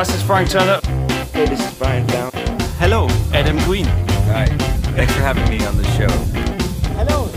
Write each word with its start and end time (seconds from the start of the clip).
Das 0.00 0.14
is 0.14 0.22
Frank 0.22 0.48
Turner. 0.48 0.80
Hey, 1.30 1.44
this 1.44 1.60
is 1.60 1.74
Brian 1.74 2.06
Down. 2.06 2.30
Hello, 2.78 3.06
Adam 3.34 3.58
Green. 3.66 3.84
Hi. 4.32 4.46
Thanks 4.96 5.12
for 5.12 5.20
having 5.20 5.46
me 5.50 5.62
on 5.66 5.76
the 5.76 5.84
show. 5.92 6.08
Hello, 6.96 7.28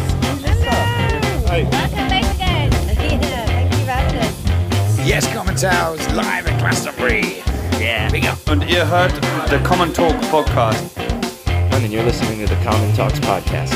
Hi. 1.50 1.64
Welcome 1.64 2.08
back 2.08 2.24
again. 2.36 2.72
yeah, 2.72 3.46
thank 3.48 3.74
you 3.74 3.80
for 3.80 3.92
having 3.92 4.18
us. 4.18 5.06
Yes, 5.06 5.28
Commentaries 5.34 6.08
live 6.14 6.48
at 6.48 6.58
Glastonbury. 6.62 7.44
Yeah. 7.82 8.10
Big 8.10 8.24
up. 8.28 8.38
Und 8.48 8.64
ihr 8.64 8.86
heard 8.86 9.12
The 9.50 9.60
Common 9.66 9.92
Talk 9.92 10.16
Podcast. 10.32 10.98
And 11.74 11.92
you're 11.92 12.06
listening 12.06 12.40
to 12.40 12.48
the 12.48 12.64
Common 12.64 12.96
Talks 12.96 13.20
podcast. 13.20 13.74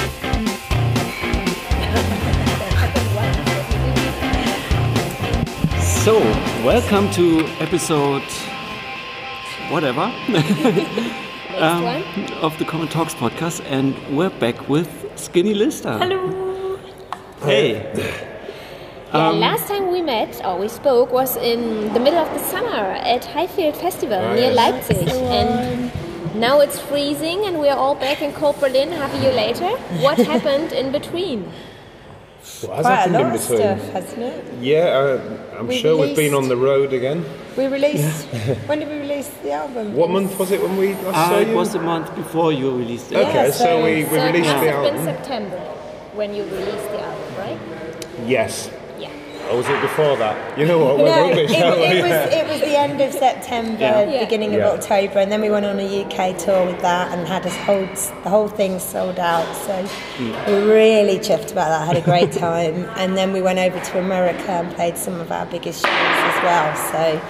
So, 6.06 6.20
welcome 6.64 7.12
to 7.12 7.46
episode 7.60 8.24
whatever 9.70 10.02
um, 11.58 11.86
of 12.42 12.58
the 12.58 12.66
Common 12.66 12.88
Talks 12.88 13.14
podcast, 13.14 13.62
and 13.70 13.96
we're 14.16 14.30
back 14.30 14.70
with 14.70 14.90
Skinny 15.16 15.54
Lister. 15.54 15.98
Hello. 15.98 16.80
Hey. 17.42 17.74
Yeah, 17.96 18.34
Um, 19.14 19.40
last 19.40 19.68
time 19.68 19.90
we 19.92 20.02
met 20.02 20.42
or 20.46 20.58
we 20.60 20.68
spoke 20.68 21.14
was 21.14 21.38
in 21.38 21.94
the 21.94 22.00
middle 22.00 22.20
of 22.20 22.30
the 22.34 22.40
summer 22.40 22.92
at 23.14 23.24
Highfield 23.26 23.76
Festival 23.78 24.20
near 24.36 24.52
yes. 24.52 24.56
Leipzig, 24.56 25.08
and 25.10 25.92
now 26.36 26.60
it's 26.60 26.80
freezing, 26.80 27.46
and 27.46 27.60
we 27.60 27.70
are 27.70 27.78
all 27.78 27.96
back 27.96 28.22
in 28.22 28.34
cold 28.34 28.60
Berlin 28.60 28.92
half 28.92 29.14
a 29.14 29.22
year 29.22 29.34
later. 29.34 29.70
What 30.04 30.18
happened 30.34 30.72
in 30.74 30.92
between? 30.92 31.50
Quite 32.48 32.70
What 32.70 32.78
has 32.78 32.86
a 32.86 32.90
happened 32.90 33.14
lot 33.14 33.22
in 33.22 33.28
of 33.28 33.42
between? 33.42 33.60
stuff, 33.60 33.90
hasn't 33.94 34.24
it? 34.24 34.54
Yeah, 34.62 34.78
uh, 34.78 35.60
I'm 35.60 35.68
We 35.68 35.78
sure 35.78 35.96
we've 35.98 36.16
been 36.16 36.34
on 36.34 36.48
the 36.48 36.58
road 36.58 36.92
again. 36.94 37.24
We 37.56 37.68
released. 37.68 38.26
when 38.68 38.80
did 38.80 38.90
we 38.90 39.00
release 39.00 39.30
the 39.44 39.52
album? 39.52 39.94
What 39.94 40.10
month 40.10 40.38
was 40.40 40.52
it 40.52 40.62
when 40.62 40.76
we 40.78 40.94
last 40.96 41.06
Uh, 41.18 41.30
saw 41.30 41.38
it 41.40 41.48
you? 41.50 41.56
was 41.56 41.74
the 41.74 41.80
month 41.82 42.14
before 42.16 42.52
you 42.52 42.72
released 42.76 43.12
it. 43.12 43.18
okay, 43.18 43.46
Yeah, 43.48 43.52
so, 43.52 43.64
so- 43.66 43.84
we, 43.84 44.04
we 44.04 44.06
so 44.06 44.26
released 44.26 44.26
it 44.28 44.32
the 44.34 44.40
must 44.40 44.64
have 44.66 44.84
been 44.84 44.96
album. 44.96 45.06
September 45.06 45.60
when 46.16 46.34
you 46.34 46.44
released 46.44 46.90
the 46.92 47.00
album, 47.02 47.30
right? 47.38 47.60
Yes. 48.26 48.70
Yeah. 49.48 49.54
Or 49.54 49.58
was 49.58 49.68
it 49.70 49.82
before 49.82 50.18
that? 50.18 50.58
You 50.58 50.66
know 50.66 50.80
what? 50.80 50.98
We're 50.98 51.06
No, 51.06 51.26
it, 51.26 51.30
rubbish. 51.30 51.52
it, 51.52 51.64
aren't 51.64 51.80
we? 51.80 52.02
was, 52.02 52.12
it 52.34 52.48
was 52.48 52.60
the 52.62 52.78
end 52.78 53.02
of 53.02 53.14
September, 53.14 53.80
Yeah. 53.80 54.10
Yeah. 54.10 54.24
beginning 54.26 54.54
Yeah. 54.54 54.68
of 54.70 54.80
October, 54.80 55.20
and 55.20 55.32
then 55.32 55.42
we 55.42 55.50
went 55.50 55.66
on 55.66 55.80
a 55.80 56.04
UK 56.04 56.38
tour 56.38 56.66
with 56.66 56.82
that 56.82 57.18
and 57.18 57.28
had 57.28 57.46
a 57.46 57.50
whole, 57.50 57.86
the 58.24 58.30
whole 58.30 58.48
thing 58.48 58.80
sold 58.80 59.20
out. 59.20 59.46
So 59.56 59.88
we 60.20 60.54
were 60.54 60.66
really 60.68 61.20
chuffed 61.20 61.52
about 61.52 61.70
that, 61.70 61.88
had 61.88 61.98
a 61.98 62.02
great 62.02 62.32
time. 62.48 62.86
and 62.98 63.18
then 63.18 63.32
we 63.34 63.42
went 63.42 63.60
over 63.60 63.80
to 63.80 64.00
America 64.00 64.52
and 64.52 64.74
played 64.76 64.98
some 64.98 65.20
of 65.20 65.32
our 65.32 65.46
biggest 65.46 65.86
shows 65.86 65.94
as 65.94 66.44
well. 66.44 66.76
So, 66.92 67.22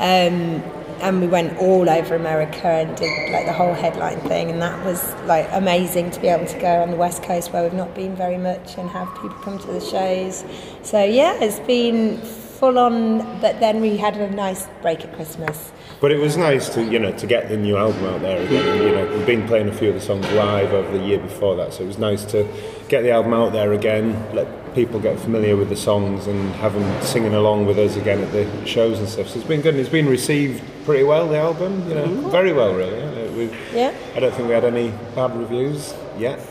um, 0.00 0.62
and 1.02 1.20
we 1.20 1.26
went 1.26 1.58
all 1.58 1.90
over 1.90 2.14
America 2.14 2.66
and 2.66 2.96
did 2.96 3.32
like 3.32 3.44
the 3.44 3.52
whole 3.52 3.74
headline 3.74 4.20
thing, 4.20 4.50
and 4.50 4.62
that 4.62 4.84
was 4.84 5.12
like 5.26 5.48
amazing 5.52 6.10
to 6.12 6.20
be 6.20 6.28
able 6.28 6.46
to 6.46 6.58
go 6.60 6.82
on 6.82 6.90
the 6.90 6.96
West 6.96 7.22
Coast 7.22 7.52
where 7.52 7.62
we've 7.62 7.74
not 7.74 7.94
been 7.94 8.14
very 8.14 8.38
much 8.38 8.78
and 8.78 8.88
have 8.88 9.12
people 9.16 9.36
come 9.42 9.58
to 9.58 9.66
the 9.66 9.80
shows. 9.80 10.44
So 10.82 11.04
yeah, 11.04 11.34
it's 11.40 11.60
been 11.60 12.18
full 12.62 12.78
on, 12.78 13.18
but 13.40 13.58
then 13.58 13.80
we 13.80 13.96
had 13.96 14.16
a 14.16 14.30
nice 14.30 14.68
break 14.80 15.04
at 15.04 15.12
Christmas. 15.14 15.72
But 16.00 16.12
it 16.12 16.18
was 16.18 16.36
nice 16.36 16.68
to 16.70 16.84
you 16.84 16.98
know 16.98 17.12
to 17.12 17.26
get 17.26 17.48
the 17.48 17.56
new 17.56 17.76
album 17.76 18.04
out 18.04 18.20
there 18.22 18.40
again. 18.40 18.66
And, 18.68 18.82
you 18.84 18.92
know, 18.92 19.16
we've 19.16 19.26
been 19.26 19.46
playing 19.48 19.68
a 19.68 19.72
few 19.72 19.88
of 19.88 19.94
the 19.94 20.00
songs 20.00 20.30
live 20.32 20.72
over 20.72 20.96
the 20.96 21.04
year 21.04 21.18
before 21.18 21.56
that, 21.56 21.74
so 21.74 21.82
it 21.82 21.88
was 21.88 21.98
nice 21.98 22.24
to 22.26 22.46
get 22.92 23.02
the 23.02 23.10
album 23.10 23.32
out 23.32 23.52
there 23.52 23.72
again, 23.72 24.12
let 24.34 24.46
people 24.74 25.00
get 25.00 25.18
familiar 25.18 25.56
with 25.56 25.70
the 25.70 25.76
songs, 25.76 26.26
and 26.26 26.52
have 26.56 26.74
them 26.74 27.02
singing 27.02 27.32
along 27.34 27.64
with 27.64 27.78
us 27.78 27.96
again 27.96 28.20
at 28.22 28.30
the 28.32 28.44
shows 28.66 28.98
and 28.98 29.08
stuff. 29.08 29.28
So 29.28 29.38
it's 29.38 29.48
been 29.48 29.62
good. 29.62 29.72
and 29.74 29.80
It's 29.80 29.88
been 29.88 30.06
received 30.08 30.62
pretty 30.84 31.02
well. 31.02 31.26
The 31.26 31.38
album, 31.38 31.88
you 31.88 31.94
know, 31.94 32.06
very 32.28 32.52
well, 32.52 32.74
really. 32.74 33.00
You 33.00 33.48
know, 33.48 33.54
Yeah. 33.72 33.94
I 34.14 34.20
don't 34.20 34.34
think 34.34 34.46
we 34.46 34.54
had 34.54 34.66
any 34.66 34.90
bad 35.14 35.34
reviews 35.42 35.94
yet. 36.18 36.38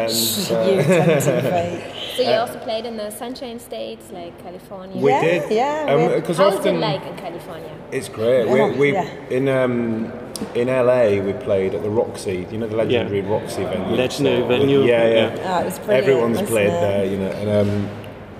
And, 0.00 0.12
uh, 0.50 0.84
contemplate. 0.86 1.96
So 2.16 2.22
you 2.28 2.36
also 2.36 2.58
played 2.58 2.84
in 2.84 2.96
the 2.98 3.10
Sunshine 3.10 3.58
States 3.58 4.10
like 4.12 4.32
California. 4.42 4.96
we 5.02 5.10
Yeah, 5.10 5.22
did, 5.22 5.50
yeah, 5.50 5.96
we- 5.96 6.14
Because 6.20 6.36
How 6.36 6.48
is 6.48 6.56
often 6.56 6.76
it 6.76 6.80
like 6.88 7.02
in 7.06 7.16
California? 7.16 7.72
It's 7.92 8.08
great. 8.10 8.46
Yeah. 8.46 8.52
We, 8.72 8.76
we 8.78 8.92
Yeah. 8.92 9.08
in 9.36 9.48
um, 9.48 10.12
in 10.54 10.68
LA 10.68 11.22
we 11.22 11.32
played 11.32 11.74
at 11.74 11.82
the 11.82 11.90
Roxy. 11.90 12.46
You 12.50 12.58
know 12.58 12.66
the 12.66 12.76
legendary 12.76 13.20
Roxy 13.22 13.62
venue. 13.64 13.96
Legendary 13.96 14.40
So, 14.42 14.46
venue, 14.48 14.84
Yeah, 14.84 15.06
yeah. 15.08 15.34
yeah. 15.34 15.56
Oh, 15.56 15.60
it 15.60 15.64
was. 15.66 15.78
Everyone's 15.88 16.42
played 16.42 16.68
there, 16.70 17.04
you 17.04 17.18
know, 17.18 17.30
and 17.30 17.48
um, 17.70 17.88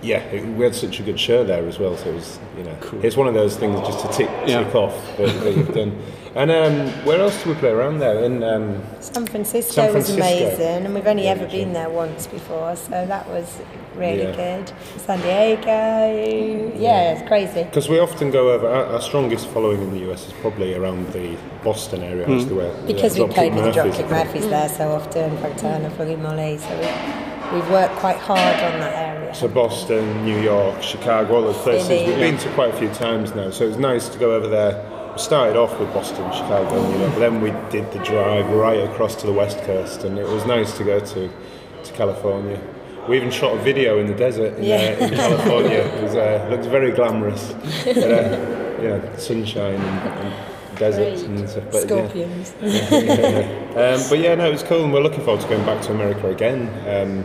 yeah, 0.03 0.19
it, 0.33 0.45
we 0.57 0.65
had 0.65 0.75
such 0.75 0.99
a 1.01 1.03
good 1.03 1.19
show 1.21 1.45
there 1.45 1.67
as 1.69 1.79
well. 1.79 1.97
So 1.97 2.11
it 2.11 2.15
was, 2.15 2.39
you 2.57 2.65
know, 2.65 2.77
it's 3.03 3.17
one 3.17 3.29
of 3.29 3.35
those 3.35 3.57
things 3.57 3.79
just 3.81 4.01
to 4.07 4.13
tick, 4.13 4.31
Yeah. 4.47 4.63
off 4.73 4.95
that, 5.19 5.33
that 5.45 5.57
you've 5.57 5.75
done. 5.75 6.01
And 6.35 6.49
um, 6.53 6.89
where 7.05 7.21
else 7.21 7.37
did 7.39 7.49
we 7.49 7.55
play 7.55 7.71
around 7.71 7.99
there? 7.99 8.23
In 8.23 8.43
um, 8.45 8.81
San 9.01 9.27
Francisco, 9.27 9.73
San 9.73 9.93
was 9.95 10.11
amazing, 10.15 10.85
and 10.87 10.95
we've 10.95 11.07
only 11.07 11.25
Yeah, 11.25 11.31
ever 11.31 11.41
sure. 11.51 11.59
been 11.59 11.73
there 11.73 11.91
once 11.91 12.29
before, 12.29 12.77
so 12.77 13.05
that 13.05 13.29
was 13.29 13.59
really 13.97 14.23
Yeah. 14.23 14.37
good. 14.63 14.73
San 14.99 15.21
Diego, 15.23 16.73
yeah, 16.79 17.13
it's 17.15 17.27
crazy. 17.27 17.65
Because 17.65 17.89
we 17.89 17.99
often 17.99 18.31
go 18.31 18.53
over, 18.53 18.69
our, 18.69 18.85
our 18.95 19.01
strongest 19.01 19.49
following 19.49 19.83
in 19.83 19.91
the 19.91 20.11
US 20.13 20.29
is 20.29 20.33
probably 20.35 20.75
around 20.75 21.13
the 21.13 21.37
Boston 21.65 22.05
area, 22.05 22.23
actually, 22.23 22.55
where 22.55 22.73
Because 22.87 23.19
where 23.19 23.27
we 23.27 23.35
played 23.35 23.55
with 23.55 23.65
the 23.65 23.73
Murphys 23.85 23.97
Dropkick. 24.01 24.11
Murphys 24.11 24.49
there 24.49 24.69
so 24.69 24.93
often, 24.93 25.37
Frank 25.39 25.59
Turner, 25.59 25.91
Flogging 25.91 26.23
Molly, 26.23 26.59
so 26.59 26.69
we, 26.79 27.57
we've 27.57 27.71
worked 27.71 27.97
quite 27.97 28.17
hard 28.19 28.39
on 28.73 28.79
that 28.81 28.95
area. 28.97 29.10
So 29.35 29.49
Boston, 29.49 30.25
New 30.25 30.41
York, 30.41 30.83
Chicago, 30.83 31.37
all 31.37 31.43
those 31.43 31.57
places. 31.59 31.89
Philly. 31.89 32.07
We've 32.07 32.17
been 32.19 32.39
to 32.39 32.49
quite 32.55 32.75
a 32.75 32.77
few 32.77 32.89
times 32.91 33.35
now, 33.35 33.51
so 33.51 33.65
it 33.65 33.69
was 33.69 33.77
nice 33.79 34.09
to 34.11 34.19
go 34.19 34.33
over 34.35 34.49
there. 34.49 35.13
We 35.13 35.19
started 35.19 35.57
off 35.57 35.79
with 35.79 35.93
Boston, 35.95 36.31
Chicago, 36.33 36.91
New 36.91 36.99
York, 36.99 37.13
but 37.13 37.21
then 37.21 37.41
we 37.41 37.51
did 37.71 37.91
the 37.93 37.99
drive 38.05 38.49
right 38.51 38.81
across 38.89 39.15
to 39.17 39.27
the 39.27 39.33
west 39.33 39.59
coast, 39.63 40.05
and 40.05 40.19
it 40.19 40.27
was 40.27 40.45
nice 40.47 40.77
to 40.79 40.85
go 40.85 40.99
to, 41.01 41.29
to 41.85 41.93
California. 41.93 42.61
We 43.09 43.17
even 43.17 43.31
shot 43.31 43.55
a 43.57 43.61
video 43.63 43.99
in 43.99 44.07
the 44.09 44.15
desert 44.15 44.59
in, 44.59 44.65
Yeah. 44.65 44.97
uh, 45.01 45.05
in 45.07 45.15
California. 45.15 45.79
It 45.97 46.03
was, 46.03 46.17
uh, 46.17 46.47
looked 46.51 46.65
very 46.67 46.91
glamorous. 46.93 47.53
But, 47.85 47.97
uh, 47.97 48.81
yeah, 48.83 49.17
sunshine 49.17 49.75
and, 49.75 50.09
and 50.09 50.35
deserts 50.79 51.23
and 51.23 51.49
stuff. 51.49 51.65
But, 51.73 51.89
yeah. 51.89 52.09
Scorpions. 52.09 52.55
Um, 53.71 54.01
but 54.11 54.19
yeah, 54.19 54.35
no, 54.35 54.49
it 54.49 54.53
was 54.53 54.65
cool, 54.65 54.83
and 54.85 54.93
we're 54.93 55.01
looking 55.03 55.25
forward 55.25 55.41
to 55.43 55.49
going 55.49 55.65
back 55.65 55.81
to 55.83 55.93
America 55.93 56.29
again. 56.29 56.69
Um, 56.89 57.25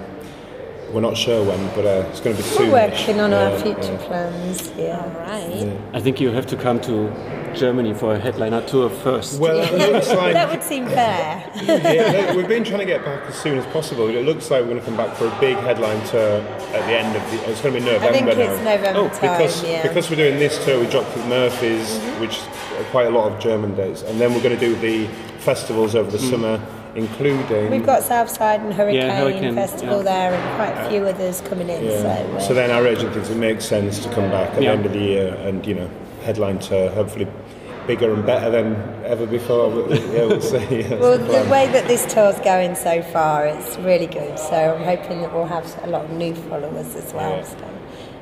we're 0.95 1.01
not 1.01 1.17
sure 1.17 1.43
when, 1.43 1.59
but 1.75 1.85
uh, 1.85 2.07
it's 2.09 2.21
going 2.21 2.37
to 2.37 2.41
be 2.41 2.47
soon. 2.47 2.71
We're 2.71 2.87
working 2.89 3.19
on 3.19 3.33
our 3.33 3.59
future 3.59 3.97
plans, 4.07 4.71
yeah. 4.77 5.03
Right. 5.19 5.77
I 5.93 5.99
think 5.99 6.21
you 6.21 6.31
have 6.31 6.45
to 6.47 6.55
come 6.55 6.79
to 6.81 7.11
Germany 7.53 7.93
for 7.93 8.13
a 8.13 8.17
headliner 8.19 8.61
tour 8.65 8.89
first. 8.89 9.37
Well, 9.37 9.59
it 9.59 9.91
looks 9.91 10.07
like 10.21 10.31
That 10.33 10.49
would 10.49 10.63
seem 10.63 10.85
fair. 10.85 11.51
yeah, 11.63 12.23
look, 12.27 12.37
we've 12.37 12.47
been 12.47 12.63
trying 12.63 12.79
to 12.79 12.85
get 12.85 13.03
back 13.03 13.23
as 13.27 13.35
soon 13.35 13.57
as 13.57 13.65
possible. 13.73 14.07
It 14.07 14.23
looks 14.23 14.49
like 14.49 14.61
we're 14.61 14.69
going 14.69 14.79
to 14.79 14.85
come 14.85 14.95
back 14.95 15.17
for 15.17 15.27
a 15.27 15.39
big 15.41 15.57
headline 15.57 16.01
tour 16.07 16.39
at 16.39 16.87
the 16.87 16.97
end 16.97 17.13
of 17.13 17.21
the. 17.29 17.51
It's 17.51 17.59
going 17.59 17.73
to 17.73 17.79
be 17.81 17.85
November 17.85 18.07
I 18.07 18.11
think 18.13 18.27
now. 18.27 18.53
it's 18.53 18.63
November 18.63 18.99
Oh, 19.01 19.09
time, 19.09 19.37
because 19.37 19.63
yeah. 19.65 19.85
because 19.85 20.09
we're 20.09 20.15
doing 20.15 20.39
this 20.39 20.63
tour, 20.63 20.79
we 20.79 20.87
dropped 20.89 21.09
at 21.17 21.27
Murphy's, 21.27 21.97
which 22.21 22.37
is 22.37 22.85
quite 22.91 23.07
a 23.07 23.09
lot 23.11 23.29
of 23.33 23.37
German 23.41 23.75
dates, 23.75 24.01
and 24.03 24.19
then 24.19 24.33
we're 24.33 24.41
going 24.43 24.57
to 24.57 24.65
do 24.65 24.75
the 24.77 25.07
festivals 25.39 25.93
over 25.93 26.09
the 26.09 26.19
summer, 26.19 26.57
including. 26.95 27.69
We've 27.69 27.85
got 27.85 28.03
Southside 28.03 28.61
and 28.61 28.73
Hurricane, 28.73 29.09
Hurricane, 29.09 29.55
Festival 29.55 29.97
yeah. 29.97 30.03
there 30.03 30.33
and 30.33 30.55
quite 30.55 30.85
a 30.85 30.89
few 30.89 31.05
others 31.05 31.41
coming 31.41 31.69
in. 31.69 31.83
Yeah. 31.85 32.01
So, 32.01 32.07
uh, 32.07 32.39
So 32.39 32.53
then 32.53 32.71
our 32.71 32.85
agent 32.87 33.13
thinks 33.13 33.29
it 33.29 33.37
makes 33.37 33.65
sense 33.65 33.99
to 33.99 34.09
come 34.09 34.29
back 34.31 34.53
at 34.53 34.61
Yeah. 34.61 34.71
the 34.71 34.77
end 34.77 34.85
of 34.85 34.93
the 34.93 34.99
year 34.99 35.35
and 35.35 35.65
you 35.65 35.75
know 35.75 35.89
headline 36.23 36.59
to 36.59 36.89
hopefully 36.91 37.27
bigger 37.85 38.11
and 38.13 38.25
better 38.25 38.49
than 38.49 38.75
ever 39.05 39.27
before. 39.27 39.69
But, 39.69 40.01
yeah, 40.01 40.25
we'll 40.25 40.41
see. 40.41 40.57
That's 40.81 41.01
well, 41.01 41.17
the 41.17 41.43
the 41.43 41.49
way 41.49 41.67
that 41.67 41.87
this 41.87 42.11
tour's 42.11 42.39
going 42.39 42.75
so 42.75 43.01
far, 43.03 43.45
it's 43.45 43.77
really 43.77 44.07
good. 44.07 44.39
So 44.39 44.75
I'm 44.75 44.83
hoping 44.83 45.21
that 45.21 45.33
we'll 45.33 45.45
have 45.45 45.65
a 45.83 45.87
lot 45.87 46.05
of 46.05 46.11
new 46.11 46.33
followers 46.33 46.95
as 46.95 47.13
well. 47.13 47.37
Yeah. 47.37 47.43
So, 47.43 47.57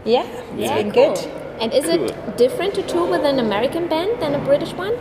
yeah, 0.06 0.24
it's 0.24 0.60
Yeah, 0.60 0.76
been 0.82 0.92
cool. 0.92 1.16
good. 1.16 1.32
And 1.62 1.72
is 1.74 1.86
it 1.86 2.36
different 2.38 2.74
to 2.76 2.82
tour 2.84 3.10
with 3.10 3.24
an 3.24 3.40
American 3.40 3.88
band 3.88 4.22
than 4.22 4.36
a 4.36 4.40
British 4.40 4.74
one? 4.74 4.96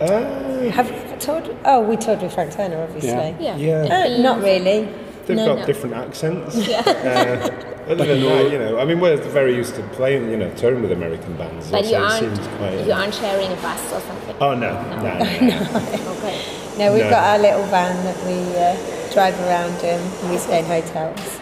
Uh, 0.00 0.70
Have 0.70 0.88
we 1.28 1.40
toured? 1.40 1.56
Oh, 1.64 1.80
we 1.82 1.96
toured 1.96 2.22
with 2.22 2.34
Frank 2.34 2.52
Turner, 2.52 2.82
obviously. 2.82 3.10
Yeah. 3.44 3.56
Yeah. 3.56 3.82
Uh, 4.16 4.18
not 4.22 4.42
really. 4.42 4.88
They've 5.26 5.36
No, 5.36 5.46
got 5.46 5.58
no. 5.60 5.66
different 5.66 5.94
accents. 5.94 6.56
Uh, 6.56 7.64
other 7.88 8.04
than 8.06 8.20
that, 8.22 8.50
you 8.52 8.58
know, 8.58 8.78
I 8.78 8.84
mean, 8.84 9.00
we're 9.00 9.16
very 9.16 9.54
used 9.54 9.74
to 9.76 9.82
playing, 9.88 10.30
you 10.30 10.36
know, 10.36 10.50
touring 10.54 10.82
with 10.82 10.92
American 10.92 11.36
bands. 11.36 11.70
But 11.70 11.84
you 11.86 11.96
aren't 11.96 12.20
seems 12.36 12.38
quite, 12.58 12.84
you 12.86 12.92
aren't 12.92 13.14
sharing 13.14 13.52
a 13.52 13.56
bus 13.56 13.92
or 13.92 14.00
something. 14.00 14.36
Oh 14.40 14.54
no, 14.54 14.72
no, 14.90 14.96
no. 15.02 15.18
no. 15.18 16.16
Okay. 16.18 16.42
No, 16.78 16.92
we've 16.92 17.04
No. 17.04 17.10
got 17.10 17.24
our 17.24 17.38
little 17.38 17.62
van 17.66 17.94
that 18.04 18.16
we 18.26 18.38
uh, 18.56 19.12
drive 19.12 19.38
around 19.40 19.74
in 19.84 20.00
and 20.00 20.30
we 20.30 20.38
stay 20.38 20.60
in 20.60 20.64
hotels. 20.64 21.40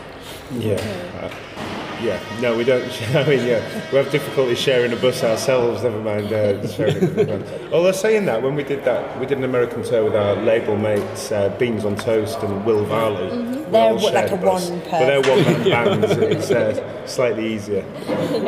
yeah, 0.52 0.74
uh, 1.22 1.30
yeah. 2.02 2.40
No, 2.40 2.56
we 2.56 2.64
don't. 2.64 2.82
I 3.14 3.24
mean, 3.26 3.46
yeah, 3.46 3.90
we 3.90 3.98
have 3.98 4.10
difficulty 4.10 4.54
sharing 4.54 4.92
a 4.92 4.96
bus 4.96 5.22
ourselves. 5.22 5.82
Never 5.82 6.00
mind 6.00 6.32
uh, 6.32 6.66
sharing 6.68 6.96
it 6.96 7.02
with 7.02 7.18
a 7.18 7.24
band. 7.24 7.72
Although 7.72 7.92
saying 7.92 8.24
that, 8.26 8.42
when 8.42 8.54
we 8.54 8.64
did 8.64 8.84
that, 8.84 9.18
we 9.20 9.26
did 9.26 9.38
an 9.38 9.44
American 9.44 9.82
tour 9.82 10.04
with 10.04 10.14
our 10.16 10.34
label 10.36 10.76
mates, 10.76 11.30
uh, 11.32 11.48
Beans 11.58 11.84
on 11.84 11.96
Toast 11.96 12.38
and 12.42 12.64
Will 12.64 12.84
Varley. 12.84 13.28
we 13.38 13.54
They're 13.70 13.94
what, 13.94 14.14
like 14.14 14.30
a 14.32 14.36
bus. 14.36 14.70
one 14.70 14.80
But 14.80 15.06
they're 15.06 15.20
one 15.20 15.44
man 15.44 16.00
bands. 16.00 16.12
It's 16.18 16.50
uh, 16.50 17.06
slightly 17.06 17.54
easier. 17.54 17.84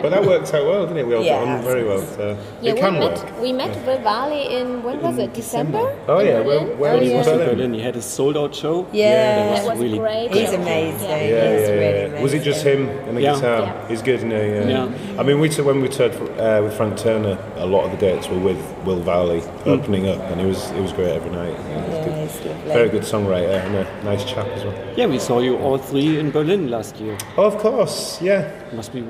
But 0.03 0.11
that 0.11 0.25
worked 0.25 0.53
out 0.55 0.65
well, 0.67 0.83
didn't 0.87 0.99
it? 0.99 1.07
We 1.07 1.15
all 1.15 1.25
got 1.25 1.47
on 1.49 1.63
very 1.63 1.85
well. 1.85 2.03
So 2.03 2.37
Yeah, 2.61 2.71
it 2.73 2.75
we 2.75 2.81
can 2.81 2.95
met, 2.95 3.19
work. 3.19 3.41
we 3.41 3.53
met 3.53 3.87
Will 3.87 3.99
Varley 3.99 4.57
in, 4.57 4.83
when 4.83 5.01
was 5.01 5.19
it, 5.19 5.33
December? 5.35 5.97
Oh 6.09 6.19
yeah, 6.21 6.43
Berlin? 6.43 6.47
where, 6.69 6.77
where 6.77 6.93
Oh, 6.95 6.99
was 6.99 7.09
yeah. 7.09 7.19
Was 7.19 7.27
in 7.29 7.39
Berlin? 7.39 7.49
Berlin. 7.57 7.75
He 7.75 7.81
had 7.81 7.97
a 7.97 8.03
sold 8.03 8.37
out 8.37 8.55
show. 8.55 8.87
Yeah. 8.93 9.55
that 9.55 9.63
That 9.63 9.71
was 9.71 9.79
really 9.81 9.99
great. 9.99 10.31
He's 10.35 10.53
amazing. 10.53 11.09
Yeah. 11.09 11.17
Yeah, 11.17 11.59
He's 11.59 11.69
yeah, 11.69 11.75
really 11.75 12.01
amazing. 12.05 12.23
Was 12.23 12.35
it 12.35 12.43
just 12.43 12.65
him 12.65 12.89
and 12.89 13.17
the 13.17 13.23
Yeah. 13.23 13.33
Guitar? 13.43 13.61
Yeah. 13.67 13.89
He's 13.89 14.03
good, 14.03 14.15
isn't 14.17 14.31
he? 14.31 14.37
Yeah. 14.37 14.87
Yeah. 14.87 15.21
I 15.21 15.23
mean, 15.23 15.41
we 15.41 15.49
t- 15.49 15.63
when 15.63 15.81
we 15.81 15.89
toured 15.89 16.15
uh, 16.39 16.61
with 16.63 16.77
Frank 16.77 16.97
Turner, 16.97 17.37
a 17.57 17.67
lot 17.67 17.85
of 17.85 17.91
the 17.91 17.97
dates 17.97 18.29
were 18.29 18.39
with 18.39 18.59
Will 18.85 19.01
Varley 19.01 19.43
opening 19.67 20.09
up, 20.09 20.21
and 20.31 20.41
he 20.41 20.47
was 20.47 20.71
he 20.71 20.81
was 20.81 20.93
great 20.93 21.11
every 21.11 21.31
night. 21.31 21.53
Yeah, 21.53 21.87
Yeah, 21.95 22.05
good. 22.43 22.57
Very 22.73 22.89
good 22.89 23.03
songwriter 23.03 23.59
and 23.65 23.75
a 23.77 24.05
nice 24.05 24.25
chap 24.25 24.47
as 24.49 24.65
well. 24.65 24.75
Yeah, 24.97 25.07
we 25.07 25.19
saw 25.19 25.41
you 25.41 25.57
all 25.59 25.79
three 25.79 26.19
in 26.19 26.31
Berlin 26.31 26.71
last 26.71 26.97
year. 26.97 27.17
Oh, 27.37 27.45
of 27.45 27.59
course, 27.59 28.21
yeah, 28.23 28.51
Must 28.73 28.93
be. 28.93 29.05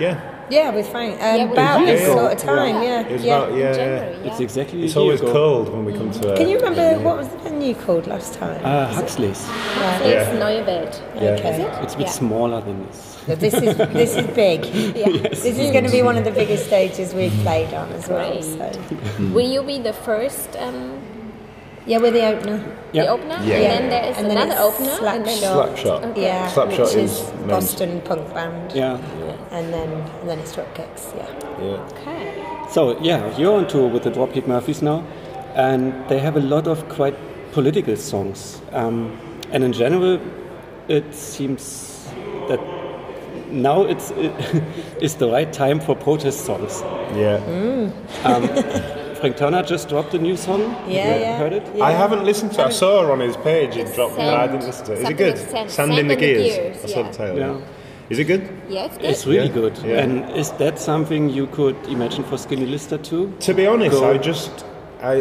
yeah. 0.00 0.30
Yeah, 0.50 0.74
with 0.74 0.86
Frank. 0.90 1.14
Um, 1.14 1.36
Yeah, 1.38 1.44
about 1.52 1.74
Frank. 1.80 1.86
this 1.86 2.00
Yeah. 2.02 2.14
sort 2.14 2.32
of 2.32 2.38
time, 2.38 2.82
yeah. 2.82 3.00
It 3.06 3.12
was 3.12 3.24
yeah. 3.24 3.36
about 3.38 3.56
yeah. 3.56 3.76
yeah. 3.76 4.28
It's 4.30 4.40
exactly. 4.40 4.84
It's 4.84 4.94
always 4.96 5.22
ago. 5.22 5.32
cold 5.32 5.68
when 5.72 5.86
we 5.86 5.92
come 5.94 6.10
to. 6.10 6.32
Uh, 6.32 6.36
Can 6.36 6.48
you 6.50 6.58
remember 6.58 6.98
what 7.02 7.16
was 7.16 7.28
the 7.28 7.38
venue 7.38 7.74
called 7.74 8.06
last 8.06 8.34
time? 8.34 8.60
Uh, 8.62 8.92
Huxley's. 8.92 9.40
Right. 9.48 10.02
It's 10.04 10.28
Yeah. 10.28 10.38
Neue 10.44 10.64
Welt. 10.66 11.02
Yeah. 11.14 11.30
Okay. 11.30 11.50
Is 11.54 11.58
it? 11.60 11.82
It's 11.84 11.94
a 11.94 11.96
bit 11.96 12.06
Yeah. 12.08 12.12
smaller 12.12 12.60
than 12.60 12.86
this. 12.86 13.13
But 13.26 13.40
this 13.40 13.54
is 13.54 13.76
this 13.76 14.16
is 14.16 14.26
big. 14.34 14.64
Yeah. 14.96 15.28
This 15.28 15.44
is 15.44 15.70
going 15.72 15.84
to 15.84 15.90
be 15.90 16.02
one 16.02 16.16
of 16.16 16.24
the 16.24 16.30
biggest 16.30 16.66
stages 16.66 17.14
we've 17.14 17.32
played 17.42 17.72
on 17.74 17.90
as 17.92 18.08
well. 18.08 18.42
So 18.42 18.70
Will 19.32 19.48
you 19.50 19.62
be 19.62 19.78
the 19.78 19.92
first 19.92 20.56
um, 20.56 21.00
yeah, 21.86 21.98
we're 21.98 22.10
the 22.12 22.24
opener. 22.26 22.58
the 22.92 22.98
Yeah. 22.98 23.12
opener? 23.12 23.38
Yeah. 23.44 23.56
And 23.56 23.62
then 23.64 23.90
there 23.90 24.04
is 24.10 24.16
And 24.18 24.26
then 24.30 24.36
another 24.38 24.52
it's 24.52 24.80
opener. 24.80 25.08
and 25.08 25.24
then 25.26 25.38
Slapshot. 25.38 26.00
Slapshot. 26.02 26.16
Yeah, 26.16 26.50
Slapshot 26.50 26.78
which 26.80 26.96
is 26.96 27.12
is 27.20 27.32
men's- 27.32 27.46
Boston 27.50 28.00
punk 28.02 28.34
band. 28.34 28.72
Yeah. 28.72 28.96
And 29.50 29.72
then 29.72 29.90
and 30.20 30.28
then 30.28 30.38
it's 30.38 30.52
Dropkicks. 30.56 31.04
Yeah. 31.16 31.28
Yeah. 31.62 31.88
Okay. 31.92 32.70
So 32.70 32.98
yeah, 33.00 33.36
you're 33.38 33.56
on 33.56 33.66
tour 33.68 33.88
with 33.88 34.02
the 34.04 34.10
Dropkick 34.10 34.46
Murphys 34.46 34.80
now, 34.82 35.02
and 35.54 35.92
they 36.08 36.18
have 36.18 36.36
a 36.36 36.40
lot 36.54 36.66
of 36.66 36.88
quite 36.88 37.16
political 37.52 37.96
songs. 37.96 38.60
Um, 38.72 39.16
and 39.52 39.62
in 39.64 39.72
general, 39.72 40.18
it 40.88 41.14
seems 41.14 42.06
that 42.48 42.60
now 43.62 43.82
it's 43.82 44.12
it's 45.00 45.14
the 45.22 45.28
right 45.30 45.52
time 45.52 45.80
for 45.80 45.94
protest 45.96 46.44
songs. 46.44 46.82
Yeah. 47.16 47.38
Mm. 47.46 47.92
Um, 48.24 49.14
Frank 49.24 49.36
Turner 49.38 49.62
just 49.62 49.88
dropped 49.88 50.12
a 50.14 50.18
new 50.18 50.36
song. 50.36 50.60
Yeah, 50.86 51.04
Have 51.06 51.20
yeah. 51.20 51.38
Heard 51.38 51.52
it? 51.54 51.76
Yeah. 51.76 51.84
I 51.84 51.92
haven't 51.92 52.24
listened 52.24 52.52
to 52.54 52.60
it. 52.62 52.66
I 52.66 52.70
saw 52.70 53.02
her 53.06 53.12
on 53.12 53.20
his 53.20 53.36
page. 53.38 53.76
It 53.76 53.86
It's 53.86 53.94
dropped, 53.94 54.16
but 54.16 54.22
Sand- 54.26 54.36
I 54.42 54.46
didn't 54.48 54.66
listen 54.66 54.86
to 54.86 54.92
it. 54.92 54.98
Is 54.98 55.08
it 55.08 55.16
good? 55.16 55.32
with 55.34 55.50
sand- 55.50 55.70
Sand, 55.70 55.90
in 55.92 55.96
Sand 55.96 55.96
the 55.96 56.00
in 56.00 56.08
the 56.08 56.16
Gears. 56.16 56.56
Gears, 56.56 56.84
I 56.84 56.86
saw 56.88 57.00
yeah. 57.00 57.10
the 57.10 57.16
title. 57.18 57.38
Yeah. 57.38 57.60
Is 58.10 58.18
it 58.18 58.24
good? 58.24 58.42
Yeah, 58.68 58.84
it's 58.84 58.96
good. 58.98 59.06
It's 59.10 59.26
really 59.26 59.46
Yeah, 59.46 59.52
good. 59.54 59.78
yeah. 59.78 60.02
And 60.02 60.30
is 60.36 60.50
that 60.52 60.78
something 60.78 61.30
you 61.30 61.46
could 61.46 61.76
imagine 61.86 62.22
for 62.24 62.36
Skinny 62.36 62.66
Lister 62.66 62.98
too? 62.98 63.32
To 63.40 63.54
be 63.54 63.66
honest, 63.66 63.92
Go. 63.98 64.10
I 64.10 64.18
just, 64.18 64.64
I, 65.04 65.14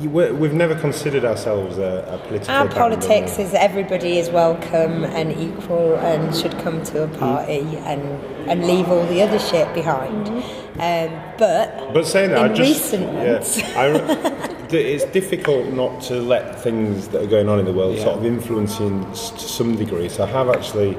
you, 0.00 0.10
we- 0.10 0.32
we've 0.32 0.52
never 0.54 0.74
considered 0.74 1.24
ourselves 1.24 1.78
a, 1.78 2.04
a 2.10 2.26
political. 2.26 2.54
Our 2.54 2.68
politics 2.68 3.38
is 3.38 3.54
everybody 3.54 4.18
is 4.18 4.28
welcome 4.30 5.04
and 5.04 5.30
equal 5.32 5.94
and 5.96 6.34
should 6.34 6.52
come 6.58 6.82
to 6.84 7.04
a 7.04 7.08
party 7.08 7.60
and 7.90 8.02
and 8.50 8.66
leave 8.66 8.88
all 8.88 9.06
the 9.06 9.22
other 9.22 9.38
shit 9.38 9.72
behind. 9.74 10.28
Um, 10.28 11.22
but? 11.38 11.92
But 11.92 12.06
saying 12.06 12.30
that, 12.30 12.46
in 12.46 12.52
I 12.52 12.54
just, 12.54 12.92
recent 12.92 13.12
months, 13.12 13.58
yeah, 13.58 13.72
I, 13.76 14.66
it's 14.72 15.04
difficult 15.12 15.66
not 15.74 16.00
to 16.04 16.14
let 16.20 16.58
things 16.60 17.08
that 17.08 17.22
are 17.22 17.26
going 17.26 17.48
on 17.48 17.58
in 17.60 17.64
the 17.66 17.72
world 17.72 17.96
Yeah. 17.96 18.04
sort 18.04 18.18
of 18.18 18.24
influence 18.24 18.80
you 18.80 18.86
in 18.86 19.04
to 19.12 19.14
some 19.16 19.76
degree. 19.76 20.08
So 20.08 20.24
I 20.24 20.26
have 20.28 20.48
actually 20.48 20.96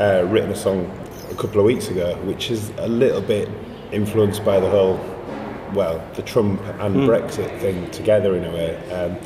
uh, 0.00 0.24
written 0.28 0.50
a 0.50 0.56
song 0.56 0.90
a 1.30 1.34
couple 1.36 1.60
of 1.60 1.64
weeks 1.66 1.88
ago, 1.88 2.16
which 2.24 2.50
is 2.50 2.70
a 2.78 2.88
little 2.88 3.22
bit 3.22 3.48
influenced 3.92 4.44
by 4.44 4.58
the 4.58 4.68
whole, 4.68 4.96
well, 5.72 6.06
the 6.14 6.22
Trump 6.22 6.60
and 6.80 6.96
Brexit 6.96 7.58
thing 7.60 7.90
together 7.90 8.36
in 8.36 8.44
a 8.44 8.50
way. 8.50 8.76
Um, 8.92 9.16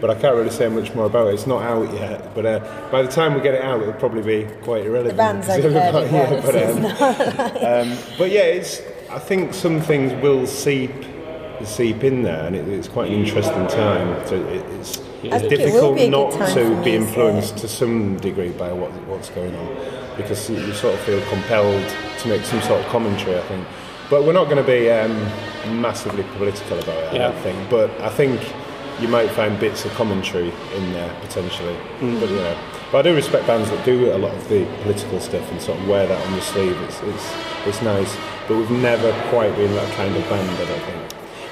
but 0.00 0.10
I 0.10 0.14
can't 0.14 0.36
really 0.36 0.50
say 0.50 0.68
much 0.68 0.94
more 0.94 1.06
about 1.06 1.28
it. 1.28 1.34
It's 1.34 1.46
not 1.46 1.62
out 1.62 1.92
yet. 1.94 2.34
But 2.34 2.46
uh, 2.46 2.88
by 2.90 3.02
the 3.02 3.08
time 3.08 3.34
we 3.34 3.40
get 3.40 3.54
it 3.54 3.62
out, 3.62 3.80
it'll 3.80 3.94
probably 3.94 4.22
be 4.22 4.52
quite 4.62 4.84
irrelevant. 4.84 5.16
the 5.16 5.16
band's 5.16 5.48
only 5.48 5.72
heard 5.72 6.12
Yeah, 6.12 6.40
but, 6.42 6.54
It's 6.54 7.92
um, 7.92 7.92
um, 7.92 8.16
but 8.18 8.30
yeah, 8.30 8.42
it's. 8.42 8.82
I 9.10 9.18
think 9.18 9.54
some 9.54 9.80
things 9.80 10.12
will 10.22 10.46
seep 10.46 10.92
seep 11.64 12.04
in 12.04 12.22
there, 12.22 12.46
and 12.46 12.54
it, 12.54 12.68
it's 12.68 12.88
quite 12.88 13.08
an 13.08 13.14
interesting 13.14 13.66
time. 13.68 14.26
So 14.26 14.36
it, 14.36 14.62
it's, 14.72 14.98
it's 15.22 15.42
think 15.42 15.52
it 15.52 15.56
difficult 15.56 15.96
be 15.96 16.02
a 16.02 16.10
good 16.10 16.10
not 16.10 16.48
to 16.50 16.64
be 16.84 16.98
music. 16.98 17.08
influenced 17.08 17.58
to 17.58 17.68
some 17.68 18.16
degree 18.18 18.50
by 18.50 18.72
what, 18.72 18.90
what's 19.06 19.30
going 19.30 19.54
on, 19.54 19.76
because 20.16 20.50
you, 20.50 20.56
you 20.58 20.74
sort 20.74 20.94
of 20.94 21.00
feel 21.00 21.20
compelled 21.28 21.88
to 22.18 22.28
make 22.28 22.44
some 22.44 22.60
sort 22.62 22.84
of 22.84 22.86
commentary. 22.88 23.38
I 23.38 23.42
think, 23.42 23.66
but 24.10 24.24
we're 24.24 24.32
not 24.32 24.44
going 24.44 24.56
to 24.56 24.62
be 24.70 24.90
um, 24.90 25.14
massively 25.80 26.24
political 26.36 26.78
about 26.78 26.96
it. 26.96 27.12
I 27.12 27.16
Yeah. 27.16 27.18
don't 27.30 27.38
think, 27.42 27.70
but 27.70 27.90
I 28.00 28.08
think. 28.08 28.40
You 28.98 29.08
might 29.08 29.30
find 29.32 29.60
bits 29.60 29.84
of 29.84 29.92
commentary 29.92 30.50
in 30.74 30.92
there 30.94 31.10
potentially, 31.20 31.76
Mm. 32.00 32.18
but 32.18 32.30
you 32.30 32.36
know. 32.36 32.56
But 32.90 32.98
I 33.00 33.02
do 33.10 33.14
respect 33.14 33.46
bands 33.46 33.68
that 33.68 33.84
do 33.84 34.10
a 34.10 34.16
lot 34.16 34.32
of 34.34 34.48
the 34.48 34.64
political 34.84 35.20
stuff 35.20 35.52
and 35.52 35.60
sort 35.60 35.78
of 35.78 35.86
wear 35.86 36.06
that 36.06 36.26
on 36.26 36.32
the 36.32 36.40
sleeve. 36.40 36.74
It's, 36.88 37.02
it's, 37.02 37.32
it's 37.66 37.82
nice, 37.82 38.16
but 38.48 38.56
we've 38.56 38.70
never 38.70 39.12
quite 39.28 39.54
been 39.54 39.70
that 39.74 39.92
kind 39.96 40.16
of 40.16 40.26
band. 40.30 40.48
I 40.48 40.64
don't 40.64 40.80
think. 40.88 41.02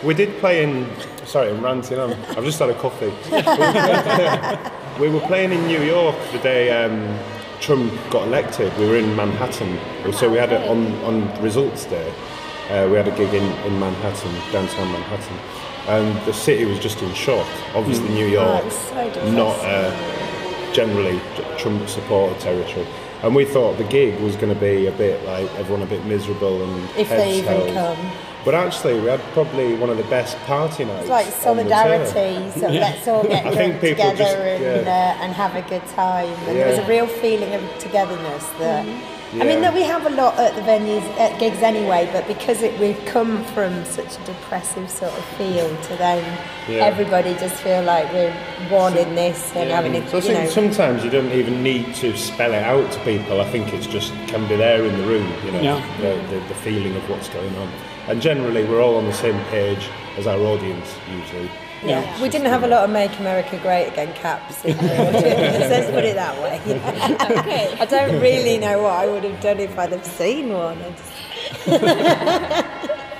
We 0.02 0.14
did 0.14 0.38
play 0.38 0.62
in. 0.64 0.86
Sorry, 1.26 1.50
I'm 1.50 1.62
ranting 1.62 1.98
on. 1.98 2.14
I've 2.34 2.44
just 2.44 2.58
had 2.60 2.70
a 2.70 2.74
coffee. 2.80 3.12
we 4.98 5.10
were 5.10 5.20
playing 5.20 5.52
in 5.52 5.66
New 5.66 5.82
York 5.82 6.16
the 6.32 6.38
day 6.38 6.70
um, 6.70 7.18
Trump 7.60 7.92
got 8.10 8.26
elected. 8.26 8.72
We 8.78 8.86
were 8.88 8.96
in 8.96 9.14
Manhattan, 9.14 9.78
so 10.14 10.30
we 10.30 10.38
had 10.38 10.50
it 10.50 10.66
on 10.66 10.94
on 11.04 11.42
results 11.42 11.84
day. 11.84 12.10
Uh, 12.70 12.88
we 12.90 12.96
had 12.96 13.06
a 13.08 13.16
gig 13.16 13.32
in, 13.34 13.44
in 13.66 13.78
Manhattan, 13.78 14.32
downtown 14.52 14.90
Manhattan, 14.92 15.36
and 15.88 16.26
the 16.26 16.32
city 16.32 16.64
was 16.64 16.78
just 16.78 17.02
in 17.02 17.12
shock. 17.14 17.46
Obviously, 17.74 18.08
New 18.08 18.26
York, 18.26 18.62
Oh, 18.64 19.12
so 19.12 19.30
not 19.32 19.56
uh, 19.60 20.72
generally 20.72 21.20
Trump 21.58 21.86
supporter 21.88 22.38
territory. 22.40 22.86
And 23.22 23.34
we 23.34 23.44
thought 23.44 23.78
the 23.78 23.84
gig 23.84 24.18
was 24.20 24.36
going 24.36 24.52
to 24.52 24.60
be 24.60 24.86
a 24.86 24.92
bit 24.92 25.24
like 25.24 25.50
everyone 25.54 25.82
a 25.82 25.86
bit 25.86 26.04
miserable 26.04 26.62
and 26.62 26.84
If 26.98 27.08
they 27.08 27.38
heads 27.38 27.38
even 27.38 27.74
held. 27.74 27.96
come. 27.96 28.10
But 28.44 28.54
actually, 28.54 29.00
we 29.00 29.06
had 29.08 29.20
probably 29.32 29.74
one 29.74 29.88
of 29.88 29.96
the 29.96 30.02
best 30.04 30.36
party 30.40 30.84
nights. 30.84 31.02
It's 31.02 31.10
like 31.10 31.26
on 31.46 31.56
the 31.56 31.62
tour. 31.64 31.72
solidarity. 31.72 32.50
So 32.60 32.68
let's 32.68 33.08
all 33.08 33.22
get 33.24 33.50
drunk 33.54 33.80
together 33.80 34.16
just- 34.16 34.36
and, 34.36 34.86
yeah. 34.86 35.16
uh, 35.18 35.22
and 35.24 35.32
have 35.32 35.54
a 35.56 35.62
good 35.68 35.86
time. 35.88 36.28
And 36.48 36.56
there 36.56 36.68
was 36.68 36.78
a 36.78 36.86
real 36.88 37.06
feeling 37.06 37.54
of 37.54 37.62
togetherness 37.78 38.46
that. 38.58 39.13
I 39.40 39.44
mean, 39.44 39.60
that 39.62 39.74
we 39.74 39.82
have 39.82 40.06
a 40.06 40.10
lot 40.10 40.38
at 40.38 40.54
the 40.54 40.60
venues, 40.62 41.02
at 41.18 41.38
gigs 41.40 41.58
anyway, 41.62 42.08
but 42.12 42.26
because 42.28 42.62
it, 42.62 42.78
we've 42.78 43.02
come 43.06 43.44
from 43.46 43.84
such 43.84 44.16
a 44.18 44.24
depressive 44.24 44.88
sort 44.90 45.12
of 45.12 45.24
feel 45.36 45.68
to 45.68 45.96
then 45.96 46.22
Yeah. 46.68 46.84
everybody 46.84 47.34
just 47.34 47.56
feel 47.56 47.82
like 47.82 48.12
we're 48.12 48.32
one 48.70 48.96
in 48.96 49.14
this 49.14 49.52
and 49.56 49.70
having 49.70 49.94
it, 49.94 50.08
So 50.08 50.18
I 50.18 50.20
you 50.20 50.26
think 50.28 50.44
know. 50.44 50.50
sometimes 50.50 51.04
you 51.04 51.10
don't 51.10 51.32
even 51.32 51.62
need 51.62 51.94
to 51.96 52.16
spell 52.16 52.52
it 52.52 52.62
out 52.62 52.90
to 52.92 53.00
people. 53.00 53.40
I 53.40 53.50
think 53.50 53.72
it's 53.74 53.86
just 53.86 54.12
can 54.28 54.46
be 54.48 54.56
there 54.56 54.84
in 54.84 54.96
the 55.00 55.06
room, 55.06 55.30
you 55.44 55.52
know, 55.52 55.60
Yeah. 55.62 55.96
the, 56.00 56.34
the, 56.34 56.40
the 56.48 56.54
feeling 56.54 56.94
of 56.94 57.08
what's 57.10 57.28
going 57.28 57.54
on. 57.56 57.68
And 58.08 58.20
generally, 58.22 58.64
we're 58.64 58.82
all 58.82 58.96
on 58.96 59.06
the 59.06 59.12
same 59.14 59.38
page 59.46 59.88
as 60.18 60.26
our 60.26 60.38
audience 60.38 60.88
usually. 61.10 61.50
Yeah. 61.84 62.22
We 62.22 62.28
didn't 62.28 62.48
have 62.48 62.62
a 62.62 62.66
lot 62.66 62.84
of 62.84 62.90
Make 62.90 63.18
America 63.18 63.58
Great 63.58 63.88
Again 63.88 64.14
caps 64.14 64.64
in 64.64 64.76
let's 64.78 65.90
put 65.90 66.04
it 66.04 66.14
that 66.14 66.40
way. 66.42 66.60
Okay. 67.38 67.76
I 67.80 67.84
don't 67.84 68.20
really 68.20 68.58
know 68.58 68.82
what 68.82 68.92
I 68.92 69.06
would 69.06 69.24
have 69.24 69.40
done 69.40 69.60
if 69.60 69.78
I'd 69.78 69.92
have 69.92 70.06
seen 70.06 70.52
one. 70.52 70.78
I 70.78 70.90
just- 70.90 71.14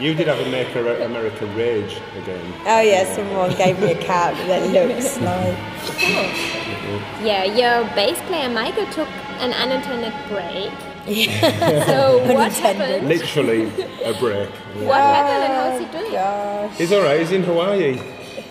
You 0.00 0.12
did 0.12 0.26
have 0.26 0.40
a 0.40 0.50
Make 0.50 0.74
America 0.74 1.46
Rage 1.54 2.00
again. 2.20 2.52
Oh 2.66 2.80
yeah, 2.80 3.04
someone 3.14 3.54
gave 3.56 3.78
me 3.78 3.92
a 3.92 4.02
cap 4.02 4.34
that 4.48 4.68
looks 4.72 5.20
like. 5.20 5.56
Oh. 6.06 7.20
Yeah, 7.22 7.44
your 7.44 7.84
bass 7.94 8.20
player 8.22 8.48
Michael 8.48 8.86
took 8.86 9.08
an 9.38 9.52
unintended 9.52 10.12
break. 10.28 10.72
so 11.86 12.18
what 12.34 12.52
happened? 12.54 13.06
Literally 13.06 13.66
a 14.04 14.14
break. 14.18 14.50
What 14.82 15.00
happened 15.00 15.44
and 15.44 15.52
how's 15.52 15.80
he 15.80 15.86
oh, 15.86 16.00
doing? 16.00 16.12
Gosh. 16.12 16.76
He's 16.78 16.92
all 16.92 17.02
right. 17.02 17.20
He's 17.20 17.30
in 17.30 17.44
Hawaii. 17.44 18.00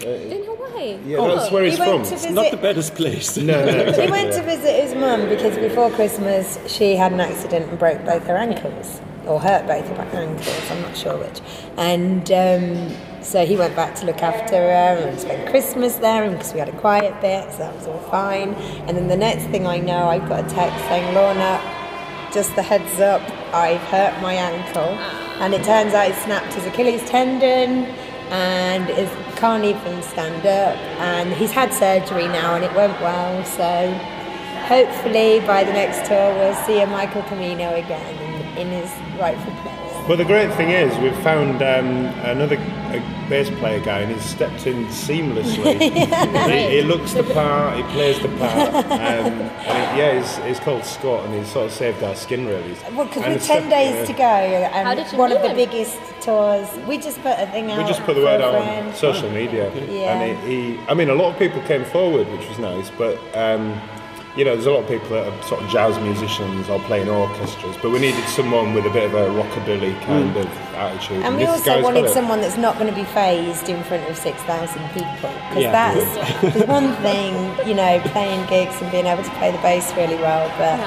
In 0.05 0.43
Hawaii. 0.45 0.97
Yeah, 1.05 1.27
that's 1.27 1.51
where 1.51 1.63
he's 1.63 1.75
He 1.77 1.79
went 1.81 2.07
from. 2.07 2.17
to 2.19 2.31
Not 2.31 2.51
the 2.51 2.57
best 2.57 2.95
place. 2.95 3.37
No, 3.43 3.65
no, 3.65 3.71
He 3.71 3.79
exactly. 3.81 4.11
went 4.11 4.33
to 4.33 4.43
visit 4.43 4.83
his 4.83 4.95
mum 4.95 5.27
because 5.29 5.57
before 5.57 5.89
Christmas 5.91 6.57
she 6.67 6.95
had 6.95 7.11
an 7.13 7.19
accident 7.21 7.69
and 7.69 7.79
broke 7.79 8.03
both 8.05 8.25
her 8.27 8.37
ankles, 8.37 9.01
or 9.25 9.39
hurt 9.39 9.65
both 9.67 9.87
her 9.87 10.01
ankles. 10.17 10.71
I'm 10.71 10.81
not 10.81 10.95
sure 10.97 11.17
which. 11.17 11.39
And 11.77 12.29
um, 12.31 12.95
so 13.23 13.45
he 13.45 13.55
went 13.55 13.75
back 13.75 13.95
to 13.95 14.05
look 14.05 14.21
after 14.21 14.55
her 14.55 15.07
and 15.07 15.19
spent 15.19 15.49
Christmas 15.49 15.95
there, 15.95 16.23
and 16.23 16.33
because 16.37 16.53
we 16.53 16.59
had 16.59 16.69
a 16.69 16.77
quiet 16.79 17.19
bit, 17.21 17.49
so 17.51 17.59
that 17.59 17.75
was 17.75 17.87
all 17.87 17.99
fine. 18.11 18.53
And 18.87 18.97
then 18.97 19.07
the 19.07 19.15
next 19.17 19.45
thing 19.45 19.65
I 19.65 19.77
know, 19.79 20.07
I 20.07 20.19
got 20.19 20.45
a 20.45 20.49
text 20.53 20.77
saying, 20.85 21.13
"Lorna, 21.15 21.61
just 22.33 22.53
the 22.55 22.63
heads 22.63 22.99
up, 22.99 23.21
I've 23.53 23.81
hurt 23.81 24.19
my 24.21 24.33
ankle. 24.33 24.97
And 25.39 25.53
it 25.53 25.63
turns 25.63 25.93
out 25.93 26.07
he 26.07 26.13
snapped 26.21 26.53
his 26.53 26.65
Achilles 26.65 27.01
tendon 27.09 27.85
and 28.31 28.89
is, 28.89 29.09
can't 29.43 29.65
even 29.65 30.01
stand 30.01 30.45
up. 30.45 30.77
And 31.01 31.33
he's 31.33 31.51
had 31.51 31.73
surgery 31.73 32.29
now 32.29 32.55
and 32.55 32.63
it 32.63 32.73
went 32.73 32.97
well. 33.01 33.43
So 33.43 33.93
hopefully 34.69 35.41
by 35.41 35.65
the 35.65 35.73
next 35.73 36.07
tour 36.07 36.33
we'll 36.35 36.55
see 36.65 36.79
a 36.79 36.87
Michael 36.87 37.23
Camino 37.23 37.75
again 37.75 38.57
in, 38.57 38.69
his 38.69 38.89
rightful 39.19 39.53
place. 39.55 39.82
Well, 40.07 40.17
the 40.17 40.25
great 40.25 40.53
thing 40.55 40.69
is 40.71 40.97
we've 40.97 41.17
found 41.23 41.61
um, 41.61 42.05
another 42.25 42.57
a 42.57 42.99
bass 43.29 43.49
player 43.59 43.79
guy, 43.79 43.99
and 44.01 44.11
he's 44.11 44.21
stepped 44.23 44.67
in 44.67 44.85
seamlessly. 44.87 45.79
he, 46.69 46.75
he 46.77 46.81
looks 46.83 47.13
the 47.13 47.23
part, 47.23 47.77
he 47.77 47.83
plays 47.83 48.19
the 48.19 48.27
part, 48.37 48.75
um, 48.75 48.91
and 48.91 49.41
he, 49.61 49.99
yeah, 50.01 50.19
he's, 50.19 50.35
he's 50.45 50.59
called 50.59 50.83
Scott, 50.83 51.25
and 51.25 51.33
he's 51.33 51.47
sort 51.47 51.67
of 51.67 51.71
saved 51.71 52.03
our 52.03 52.15
skin 52.15 52.45
really. 52.45 52.75
Well, 52.91 53.05
because 53.05 53.23
And 53.23 53.31
we're 53.31 53.37
it's 53.37 53.47
10 53.47 53.69
days 53.69 53.95
yeah. 53.95 54.05
to 54.05 54.13
go, 54.13 54.23
and 54.23 54.87
How 54.87 54.93
did 54.93 55.09
you 55.09 55.17
one 55.17 55.29
meet 55.29 55.37
of 55.37 55.41
the 55.43 55.49
him? 55.51 55.55
biggest 55.55 55.97
tours. 56.19 56.67
We 56.85 56.97
just 56.97 57.21
put 57.21 57.39
a 57.39 57.47
thing 57.47 57.71
out. 57.71 57.77
We 57.77 57.85
just 57.85 58.01
put 58.03 58.15
the 58.15 58.23
word 58.23 58.41
out 58.41 58.55
on 58.55 58.93
social 58.93 59.29
media, 59.31 59.73
Yeah. 59.89 60.19
and 60.19 60.37
he, 60.49 60.73
he, 60.73 60.79
I 60.89 60.93
mean, 60.93 61.09
a 61.09 61.15
lot 61.15 61.31
of 61.31 61.39
people 61.39 61.61
came 61.61 61.85
forward, 61.85 62.27
which 62.29 62.47
was 62.49 62.59
nice, 62.59 62.89
but. 62.89 63.17
Um, 63.35 63.79
you 64.35 64.43
know, 64.43 64.53
there's 64.55 64.65
a 64.65 64.71
lot 64.71 64.81
of 64.83 64.87
people 64.87 65.09
that 65.09 65.27
are 65.27 65.43
sort 65.43 65.61
of 65.61 65.69
jazz 65.69 65.97
musicians 65.99 66.67
or 66.67 66.79
playing 66.81 67.07
orchestras, 67.07 67.77
but 67.77 67.91
we 67.91 67.99
needed 67.99 68.23
someone 68.29 68.73
with 68.73 68.85
a 68.85 68.89
bit 68.89 69.03
of 69.05 69.13
a 69.13 69.27
rockabilly 69.29 69.93
kind 70.05 70.35
of 70.35 70.47
attitude. 70.73 71.21
And 71.23 71.37
we 71.37 71.45
this 71.45 71.67
also 71.67 71.83
wanted 71.83 72.09
someone 72.09 72.41
that's 72.41 72.57
not 72.57 72.79
going 72.79 72.89
to 72.89 72.95
be 72.95 73.05
phased 73.05 73.69
in 73.69 73.83
front 73.83 74.09
of 74.09 74.17
6,000 74.17 74.81
people. 74.89 75.29
Because 75.49 75.63
Yeah. 75.63 75.71
that's 75.71 76.41
there's 76.55 76.67
one 76.67 76.93
thing, 76.97 77.33
you 77.67 77.75
know, 77.75 77.99
playing 78.05 78.45
gigs 78.47 78.81
and 78.81 78.91
being 78.91 79.05
able 79.05 79.23
to 79.23 79.29
play 79.31 79.51
the 79.51 79.59
bass 79.59 79.93
really 79.95 80.15
well, 80.15 80.49
but 80.57 80.79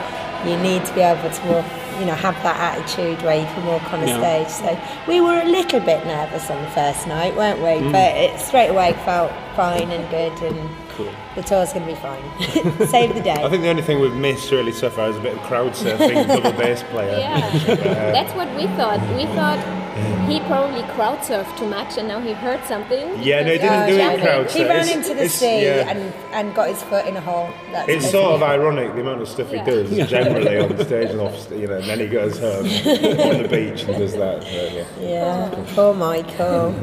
you 0.48 0.56
need 0.58 0.84
to 0.84 0.94
be 0.94 1.00
able 1.00 1.30
to 1.30 1.42
walk, 1.46 1.64
you 2.00 2.04
know, 2.06 2.14
have 2.14 2.34
that 2.42 2.58
attitude 2.74 3.22
where 3.22 3.38
you 3.38 3.46
can 3.46 3.64
walk 3.66 3.92
on 3.92 4.02
a 4.02 4.06
Yeah. 4.06 4.18
stage. 4.18 4.48
So 4.48 4.78
we 5.06 5.20
were 5.20 5.40
a 5.40 5.44
little 5.46 5.80
bit 5.80 6.04
nervous 6.04 6.50
on 6.50 6.60
the 6.62 6.70
first 6.70 7.06
night, 7.06 7.36
weren't 7.36 7.60
we? 7.60 7.78
Mm. 7.86 7.92
But 7.92 8.16
it 8.16 8.40
straight 8.40 8.68
away 8.68 8.92
felt 9.04 9.30
fine 9.54 9.90
and 9.92 10.08
good, 10.10 10.32
and 10.42 10.68
the 11.34 11.42
tour's 11.42 11.72
going 11.72 11.86
to 11.86 11.92
be 11.92 11.98
fine. 12.00 12.22
Save 12.88 13.14
the 13.14 13.20
day. 13.20 13.32
I 13.32 13.48
think 13.48 13.62
the 13.62 13.68
only 13.68 13.82
thing 13.82 14.00
we've 14.00 14.12
missed 14.14 14.50
really 14.50 14.72
so 14.72 14.90
far 14.90 15.08
is 15.10 15.16
a 15.16 15.20
bit 15.20 15.34
of 15.36 15.42
crowd 15.42 15.72
surfing, 15.72 16.26
double 16.42 16.52
bass 16.58 16.82
player. 16.84 17.18
Yeah, 17.18 17.36
um, 17.68 17.76
that's 18.12 18.32
what 18.34 18.48
we 18.56 18.66
thought. 18.76 19.00
We 19.16 19.26
thought 19.34 19.58
he 20.28 20.40
probably 20.40 20.82
crowd 20.94 21.18
surfed 21.20 21.56
too 21.58 21.66
much, 21.66 21.96
and 21.98 22.08
now 22.08 22.20
he 22.20 22.32
heard 22.32 22.62
something. 22.64 23.22
Yeah, 23.22 23.42
no, 23.42 23.52
he 23.52 23.58
didn't 23.58 23.86
do 23.88 24.00
Oh, 24.00 24.10
it 24.10 24.20
crowd 24.20 24.50
He 24.50 24.64
ran 24.64 24.80
It's- 24.80 24.94
into 24.96 25.08
the 25.08 25.14
it's- 25.24 25.34
sea 25.34 25.62
yeah. 25.64 25.88
and, 25.88 26.12
and 26.32 26.54
got 26.54 26.68
his 26.68 26.82
foot 26.82 27.06
in 27.06 27.16
a 27.16 27.20
hole. 27.20 27.48
That's 27.72 27.88
It's 27.88 28.10
sort 28.10 28.34
of 28.34 28.42
ironic 28.42 28.94
the 28.94 29.00
amount 29.00 29.22
of 29.22 29.28
stuff 29.28 29.48
Yeah. 29.52 29.64
he 29.64 29.70
does 29.70 30.10
generally 30.10 30.58
on 30.58 30.76
the 30.76 30.84
stage 30.84 31.10
and 31.10 31.20
off, 31.20 31.50
you 31.50 31.66
know, 31.66 31.76
and 31.76 31.84
then 31.84 32.00
he 32.00 32.06
goes 32.08 32.38
home 32.38 32.64
on 32.66 33.42
the 33.42 33.48
beach 33.50 33.84
and 33.84 33.96
does 33.96 34.14
that. 34.14 34.42
so, 34.42 34.48
yeah. 34.48 34.84
Yeah, 35.00 35.64
poor 35.74 35.94
Michael. 35.94 36.74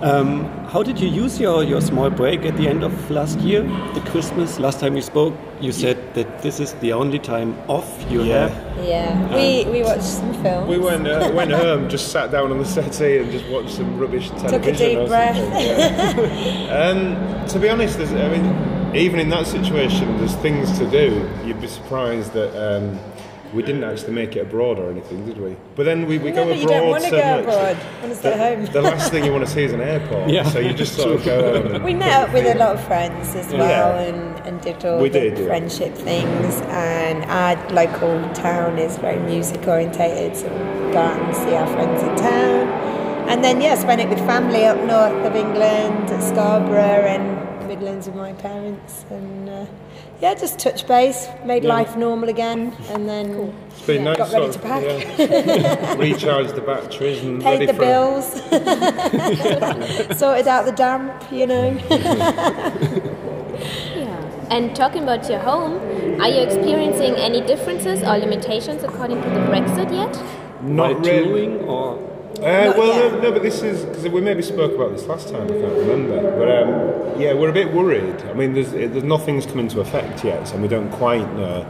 How 0.00 0.82
did 0.82 1.00
you 1.00 1.08
use 1.08 1.40
your, 1.40 1.64
your 1.64 1.80
small 1.80 2.10
break 2.10 2.44
at 2.44 2.56
the 2.56 2.68
end 2.68 2.82
of 2.84 3.10
last 3.10 3.38
year, 3.40 3.62
the 3.94 4.02
Christmas? 4.10 4.58
Last 4.58 4.80
time 4.80 4.94
we 4.94 5.00
spoke, 5.00 5.34
you 5.60 5.72
said 5.72 6.14
that 6.14 6.42
this 6.42 6.60
is 6.60 6.74
the 6.74 6.92
only 6.92 7.18
time 7.18 7.56
off 7.68 7.88
you 8.10 8.22
Yeah. 8.22 8.48
have. 8.48 8.84
Yeah, 8.84 9.34
we, 9.34 9.64
we 9.70 9.82
watched 9.82 10.02
some 10.02 10.34
films. 10.42 10.68
We 10.68 10.78
went 10.78 11.06
uh, 11.08 11.30
went 11.34 11.50
home, 11.64 11.88
just 11.88 12.08
sat 12.12 12.30
down 12.30 12.50
on 12.52 12.58
the 12.58 12.64
settee 12.64 13.18
and 13.18 13.30
just 13.32 13.48
watched 13.48 13.70
some 13.70 13.98
rubbish 13.98 14.28
television. 14.30 14.74
deep 14.98 15.08
breath. 15.08 15.36
yeah. 15.36 16.90
um, 17.40 17.46
to 17.48 17.58
be 17.58 17.70
honest, 17.70 17.98
I 17.98 18.28
mean, 18.28 18.94
even 18.94 19.18
in 19.18 19.30
that 19.30 19.46
situation, 19.46 20.18
there's 20.18 20.34
things 20.36 20.78
to 20.78 20.90
do. 20.90 21.26
You'd 21.44 21.60
be 21.60 21.68
surprised 21.68 22.32
that 22.34 22.52
um, 22.54 22.98
we 23.56 23.62
didn't 23.62 23.82
actually 23.84 24.12
make 24.12 24.36
it 24.36 24.40
abroad 24.40 24.78
or 24.78 24.90
anything, 24.90 25.24
did 25.26 25.38
we? 25.38 25.56
But 25.74 25.84
then 25.84 26.06
we, 26.06 26.18
we 26.18 26.30
No, 26.30 26.36
go 26.36 26.44
but 26.44 26.52
abroad 26.52 26.60
you 26.60 26.68
don't 26.68 26.88
want 26.90 27.04
to 27.04 27.10
so 27.10 27.16
go 27.16 27.30
much. 27.36 27.40
abroad. 27.44 27.76
Want 28.02 28.12
to 28.12 28.18
stay 28.18 28.36
home. 28.38 28.64
The, 28.66 28.70
the 28.72 28.82
last 28.82 29.10
thing 29.10 29.24
you 29.24 29.32
want 29.32 29.46
to 29.46 29.50
see 29.50 29.64
is 29.64 29.72
an 29.72 29.80
airport. 29.80 30.28
Yeah. 30.30 30.44
So 30.44 30.58
you 30.58 30.72
just 30.74 30.94
sort 30.94 31.12
of 31.16 31.24
go 31.24 31.62
home. 31.62 31.74
And 31.76 31.84
we 31.84 31.94
met 31.94 32.12
up 32.28 32.32
with 32.34 32.46
a 32.54 32.58
lot 32.58 32.76
of 32.76 32.84
friends 32.84 33.34
as 33.34 33.52
well 33.52 33.98
and, 33.98 34.46
and 34.46 34.60
did 34.60 34.84
all 34.84 35.00
We 35.00 35.08
the 35.08 35.20
did, 35.20 35.38
yeah. 35.38 35.46
friendship 35.46 35.94
things. 35.94 36.54
And 36.68 37.24
our 37.24 37.54
local 37.72 38.20
town 38.34 38.78
is 38.78 38.98
very 38.98 39.18
music 39.20 39.66
orientated, 39.66 40.36
so 40.36 40.48
we 40.48 40.92
go 40.92 40.98
out 40.98 41.20
and 41.20 41.34
see 41.34 41.54
our 41.54 41.66
friends 41.68 42.02
in 42.02 42.14
town. 42.16 42.68
And 43.28 43.42
then, 43.42 43.60
yeah, 43.60 43.74
spent 43.74 44.00
it 44.00 44.08
with 44.08 44.20
family 44.20 44.64
up 44.66 44.76
north 44.78 45.24
of 45.26 45.34
England, 45.34 46.10
at 46.10 46.22
Scarborough 46.22 47.06
and 47.14 47.66
Midlands 47.66 48.06
with 48.06 48.14
my 48.16 48.32
parents. 48.34 49.04
And 49.10 49.48
uh, 49.48 49.66
yeah, 50.20 50.34
just 50.34 50.58
touch 50.58 50.86
base, 50.86 51.28
made 51.44 51.64
life 51.64 51.96
normal 51.96 52.28
again, 52.28 52.72
and 52.90 53.08
then 53.08 53.52
It's 53.70 53.82
been 53.86 54.04
nice. 54.04 54.16
got 54.16 54.32
ready 54.32 54.44
sort 54.44 54.52
to 54.54 54.58
pack. 54.60 54.82
yeah, 54.82 55.94
recharge 55.98 56.52
the 56.52 56.60
batteries 56.62 57.22
and 57.22 57.42
Paid 57.42 57.60
ready 57.60 57.66
the 57.66 57.74
for 57.74 57.80
bills, 57.80 58.26
sorted 60.18 60.48
out 60.48 60.64
the 60.64 60.72
damp, 60.72 61.30
you 61.30 61.46
know. 61.46 61.68
Yeah. 63.94 64.22
And 64.48 64.76
talking 64.76 65.02
about 65.02 65.28
your 65.28 65.40
home, 65.40 65.74
are 66.20 66.28
you 66.28 66.40
experiencing 66.40 67.16
any 67.16 67.40
differences 67.40 68.04
or 68.04 68.16
limitations 68.16 68.84
according 68.84 69.20
to 69.20 69.28
the 69.28 69.40
Brexit 69.50 69.90
yet? 69.92 70.16
Not 70.62 71.04
really. 71.04 71.48
or 71.64 71.98
Uh, 72.38 72.74
well, 72.76 73.10
no, 73.12 73.20
no, 73.20 73.32
but 73.32 73.42
this 73.42 73.62
is 73.62 73.84
because 73.84 74.06
we 74.08 74.20
maybe 74.20 74.42
spoke 74.42 74.74
about 74.74 74.92
this 74.92 75.06
last 75.06 75.28
time. 75.30 75.44
I 75.44 75.46
can't 75.46 75.72
remember, 75.74 76.20
but 76.38 76.50
um, 76.50 77.20
yeah, 77.20 77.32
we're 77.32 77.48
a 77.48 77.52
bit 77.52 77.72
worried. 77.72 78.20
I 78.24 78.34
mean, 78.34 78.52
there's, 78.52 78.72
there's 78.72 79.02
nothing's 79.02 79.46
come 79.46 79.58
into 79.58 79.80
effect 79.80 80.22
yet, 80.22 80.46
so 80.46 80.58
we 80.58 80.68
don't 80.68 80.90
quite 80.90 81.32
know 81.34 81.62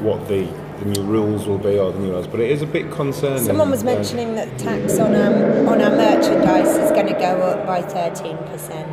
what 0.00 0.26
the, 0.28 0.44
the 0.80 0.86
new 0.86 1.02
rules 1.02 1.46
will 1.46 1.58
be 1.58 1.78
or 1.78 1.92
the 1.92 1.98
new 1.98 2.12
laws. 2.12 2.26
But 2.26 2.40
it 2.40 2.50
is 2.50 2.62
a 2.62 2.66
bit 2.66 2.90
concerning. 2.90 3.44
Someone 3.44 3.70
was 3.70 3.84
mentioning 3.84 4.34
that 4.34 4.58
tax 4.58 4.98
on 4.98 5.14
um, 5.14 5.68
on 5.68 5.80
our 5.80 5.90
merchandise 5.90 6.76
is 6.76 6.90
going 6.92 7.06
to 7.06 7.14
go 7.14 7.42
up 7.42 7.66
by 7.66 7.82
thirteen 7.82 8.36
percent. 8.48 8.88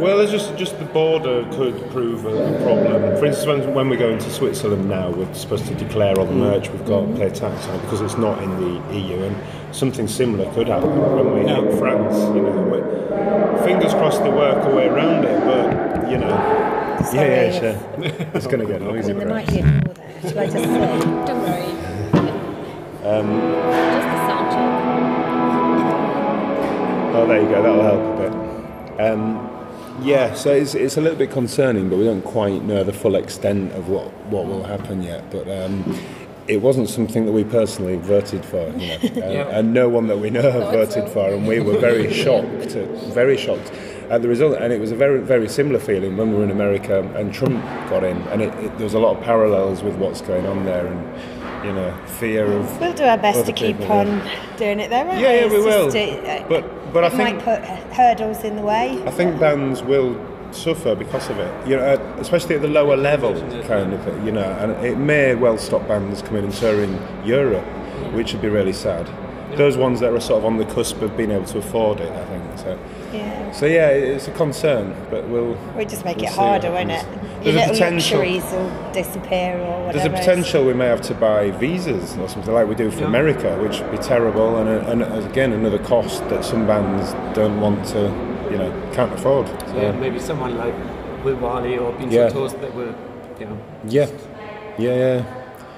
Well, 0.00 0.18
there's 0.18 0.30
just 0.30 0.56
just 0.56 0.78
the 0.78 0.84
border 0.86 1.48
could 1.52 1.90
prove 1.90 2.24
a, 2.24 2.28
a 2.28 2.62
problem. 2.62 3.16
For 3.18 3.26
instance, 3.26 3.46
when, 3.46 3.74
when 3.74 3.88
we 3.88 3.96
go 3.96 4.08
into 4.10 4.30
Switzerland 4.30 4.88
now, 4.88 5.10
we're 5.10 5.32
supposed 5.34 5.66
to 5.66 5.74
declare 5.74 6.18
all 6.18 6.26
the 6.26 6.32
merch 6.32 6.70
we've 6.70 6.86
got, 6.86 7.06
to 7.06 7.14
pay 7.14 7.30
tax 7.30 7.66
on 7.66 7.76
it 7.76 7.82
because 7.82 8.00
it's 8.00 8.16
not 8.16 8.42
in 8.42 8.50
the 8.60 8.98
EU, 8.98 9.22
and 9.22 9.36
something 9.74 10.08
similar 10.08 10.52
could 10.54 10.68
happen 10.68 10.90
when 10.98 11.34
we 11.34 11.48
hit 11.48 11.78
France. 11.78 12.16
You 12.34 12.42
know, 12.42 13.60
fingers 13.64 13.92
crossed 13.94 14.22
they 14.22 14.30
work 14.30 14.64
a 14.64 14.74
way 14.74 14.86
around 14.86 15.24
it, 15.24 15.40
but 15.44 16.10
you 16.10 16.18
know, 16.18 16.68
Sorry 17.04 17.28
yeah, 17.28 17.50
yeah, 17.50 17.60
sure. 17.60 17.94
it's 18.34 18.46
going 18.46 18.60
to 18.60 18.66
get 18.66 18.82
noisy. 18.88 19.12
Mean, 20.22 20.32
there 20.32 20.32
for 20.32 20.36
might 20.36 20.48
us. 20.48 20.54
be 20.54 20.62
a 20.62 20.68
call 20.68 20.80
there. 20.80 21.00
Should 21.00 21.04
I 21.08 21.10
just 21.10 21.12
say? 21.12 21.26
Don't 21.26 21.42
worry. 21.42 21.72
Just 23.72 24.08
a 24.08 24.18
sound 24.28 24.50
check. 24.52 24.68
Oh, 27.14 27.26
there 27.26 27.42
you 27.42 27.48
go. 27.48 27.62
That'll 27.62 27.82
help 27.82 28.18
a 28.18 28.30
bit. 28.30 28.32
Um, 29.00 29.48
yeah, 30.02 30.34
so 30.34 30.52
it's, 30.52 30.74
it's 30.74 30.96
a 30.96 31.00
little 31.00 31.18
bit 31.18 31.30
concerning, 31.30 31.88
but 31.88 31.98
we 31.98 32.04
don't 32.04 32.22
quite 32.22 32.62
know 32.62 32.84
the 32.84 32.92
full 32.92 33.16
extent 33.16 33.72
of 33.72 33.88
what, 33.88 34.12
what 34.26 34.46
will 34.46 34.62
happen 34.64 35.02
yet. 35.02 35.30
But 35.30 35.48
um, 35.48 35.98
it 36.46 36.58
wasn't 36.58 36.88
something 36.88 37.26
that 37.26 37.32
we 37.32 37.44
personally 37.44 37.96
voted 37.96 38.44
for, 38.44 38.68
you 38.76 38.88
know, 38.88 38.98
uh, 39.22 39.50
and 39.50 39.74
no 39.74 39.88
one 39.88 40.06
that 40.08 40.18
we 40.18 40.30
know 40.30 40.50
voted 40.70 40.92
so. 40.92 41.08
for, 41.08 41.30
and 41.30 41.46
we 41.46 41.60
were 41.60 41.78
very 41.78 42.12
shocked, 42.24 42.72
very 43.12 43.36
shocked 43.36 43.72
at 44.10 44.22
the 44.22 44.28
result. 44.28 44.56
And 44.58 44.72
it 44.72 44.80
was 44.80 44.90
a 44.92 44.96
very, 44.96 45.20
very 45.20 45.48
similar 45.48 45.78
feeling 45.78 46.16
when 46.16 46.30
we 46.30 46.36
were 46.38 46.44
in 46.44 46.50
America 46.50 47.00
and 47.16 47.32
Trump 47.32 47.62
got 47.90 48.04
in, 48.04 48.16
and 48.28 48.42
it, 48.42 48.52
it, 48.62 48.76
there 48.78 48.84
was 48.84 48.94
a 48.94 48.98
lot 48.98 49.16
of 49.16 49.22
parallels 49.24 49.82
with 49.82 49.96
what's 49.96 50.20
going 50.20 50.46
on 50.46 50.64
there, 50.64 50.86
and 50.86 51.64
you 51.66 51.72
know, 51.72 51.92
fear 52.06 52.46
of. 52.52 52.80
We'll 52.80 52.94
do 52.94 53.04
our 53.04 53.18
best 53.18 53.44
to 53.46 53.52
keep 53.52 53.78
people, 53.78 53.92
on 53.92 54.06
yeah. 54.06 54.56
doing 54.56 54.78
it, 54.80 54.90
though. 54.90 55.04
Won't 55.04 55.20
Yeah, 55.20 55.32
yeah, 55.32 55.44
It's 55.46 55.54
we 55.54 55.64
just, 55.64 55.96
will. 55.96 56.26
uh, 56.30 56.44
But- 56.48 56.92
but 56.92 57.04
I 57.04 57.10
think- 57.10 57.44
might 57.44 57.44
put 57.44 57.62
hurdles 57.94 58.44
in 58.44 58.56
the 58.56 58.62
way. 58.62 59.02
I 59.04 59.10
think 59.10 59.38
bands 59.38 59.82
will 59.82 60.16
suffer 60.52 60.94
because 60.94 61.28
of 61.28 61.38
it. 61.38 61.68
You 61.68 61.76
know, 61.76 61.82
uh, 61.84 62.20
especially 62.20 62.54
at 62.54 62.62
the 62.62 62.68
lower 62.68 62.96
level, 62.96 63.32
kind 63.66 63.92
of. 63.92 64.02
thing, 64.04 64.24
You 64.24 64.32
know, 64.32 64.56
and 64.60 64.72
it 64.86 64.96
may 64.96 65.34
well 65.34 65.58
stop 65.58 65.86
bands 65.86 66.22
coming 66.22 66.44
and 66.44 66.54
touring 66.54 66.98
Europe, 67.24 67.64
which 68.14 68.32
would 68.32 68.40
be 68.40 68.48
really 68.48 68.72
sad. 68.72 69.06
Those 69.56 69.76
ones 69.76 70.00
that 70.00 70.12
are 70.12 70.20
sort 70.20 70.38
of 70.38 70.44
on 70.46 70.56
the 70.56 70.64
cusp 70.64 71.02
of 71.02 71.14
being 71.16 71.30
able 71.30 71.44
to 71.46 71.58
afford 71.58 72.00
it, 72.00 72.10
I 72.10 72.24
think. 72.24 72.42
So, 72.58 72.78
Yeah. 73.12 73.52
so 73.52 73.66
yeah, 73.66 73.88
it's 73.88 74.28
a 74.28 74.32
concern, 74.32 74.94
but 75.10 75.28
we'll. 75.28 75.56
We 75.76 75.84
just 75.84 76.04
make 76.04 76.16
we'll 76.18 76.26
it 76.26 76.32
harder, 76.32 76.70
won't 76.70 76.90
it? 76.90 77.02
happens. 77.02 77.44
Your 77.44 77.54
There's 77.54 77.54
a 77.54 77.58
little 77.58 77.72
potential. 77.74 78.18
luxuries 78.18 78.44
will 78.52 78.92
disappear 78.92 79.58
or 79.58 79.86
whatever. 79.86 79.92
There's 79.92 80.06
a 80.06 80.10
potential 80.10 80.64
we 80.66 80.74
may 80.74 80.86
have 80.86 81.00
to 81.02 81.14
buy 81.14 81.50
visas 81.52 82.16
or 82.18 82.28
something 82.28 82.52
like 82.52 82.66
we 82.68 82.74
do 82.74 82.90
for 82.90 83.04
America, 83.04 83.56
which 83.62 83.80
would 83.80 83.90
be 83.92 83.98
terrible, 83.98 84.56
and, 84.58 84.68
a, 84.68 84.90
and 84.90 85.02
uh, 85.02 85.28
again 85.30 85.52
another 85.52 85.78
cost 85.78 86.28
that 86.30 86.44
some 86.44 86.66
bands 86.66 87.12
don't 87.36 87.60
want 87.60 87.86
to, 87.88 88.00
you 88.50 88.58
know, 88.58 88.90
can't 88.92 89.12
afford. 89.12 89.46
So, 89.48 89.76
yeah, 89.76 89.92
maybe 89.92 90.18
someone 90.18 90.56
like 90.58 90.74
Will 91.24 91.36
Varley 91.36 91.78
or 91.78 91.92
Beans 91.92 92.12
Yeah. 92.12 92.24
on 92.24 92.32
Toast 92.32 92.60
that 92.60 92.74
will 92.74 92.94
you 93.38 93.46
know, 93.46 93.58
yeah, 93.86 94.06
yeah, 94.78 94.94
yeah. 94.94 95.24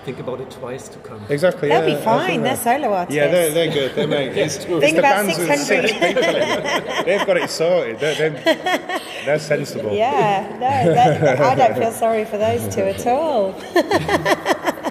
Think 0.04 0.18
about 0.18 0.40
it 0.40 0.50
twice 0.50 0.88
to 0.88 0.98
come. 1.00 1.20
Exactly. 1.28 1.68
They'll 1.68 1.86
yeah, 1.88 1.94
be 1.96 2.00
I 2.00 2.04
fine. 2.04 2.26
think 2.26 2.42
They're 2.42 2.56
that- 2.56 2.62
solo 2.82 2.92
artists. 2.94 3.14
Yeah, 3.16 3.28
they're, 3.28 3.50
they're 3.52 3.72
good. 3.72 3.94
They're 3.94 4.06
make, 4.08 4.36
it's, 4.36 4.56
it's 4.64 4.64
Think 4.64 4.94
the 4.96 4.98
about 5.00 5.26
bands 5.26 5.38
with 5.38 5.46
600. 5.48 5.66
six 5.66 5.92
people 5.92 6.24
in. 6.24 7.04
They've 7.06 7.26
got 7.26 7.36
it 7.36 7.50
sorted. 7.50 7.98
They're, 8.00 8.30
they're, 8.30 9.00
they're 9.24 9.38
sensible. 9.38 9.92
Yeah, 9.94 10.48
no, 10.54 10.94
that, 10.94 11.40
I 11.40 11.54
don't 11.54 11.78
feel 11.78 11.92
sorry 11.92 12.24
for 12.24 12.38
those 12.38 12.74
two 12.74 12.82
at 12.82 13.06
all. 13.06 13.54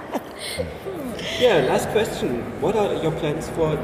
Yeah, 1.40 1.60
last 1.70 1.88
question. 1.92 2.42
What 2.60 2.76
are 2.76 2.94
your 3.02 3.14
plans 3.14 3.48
for 3.52 3.78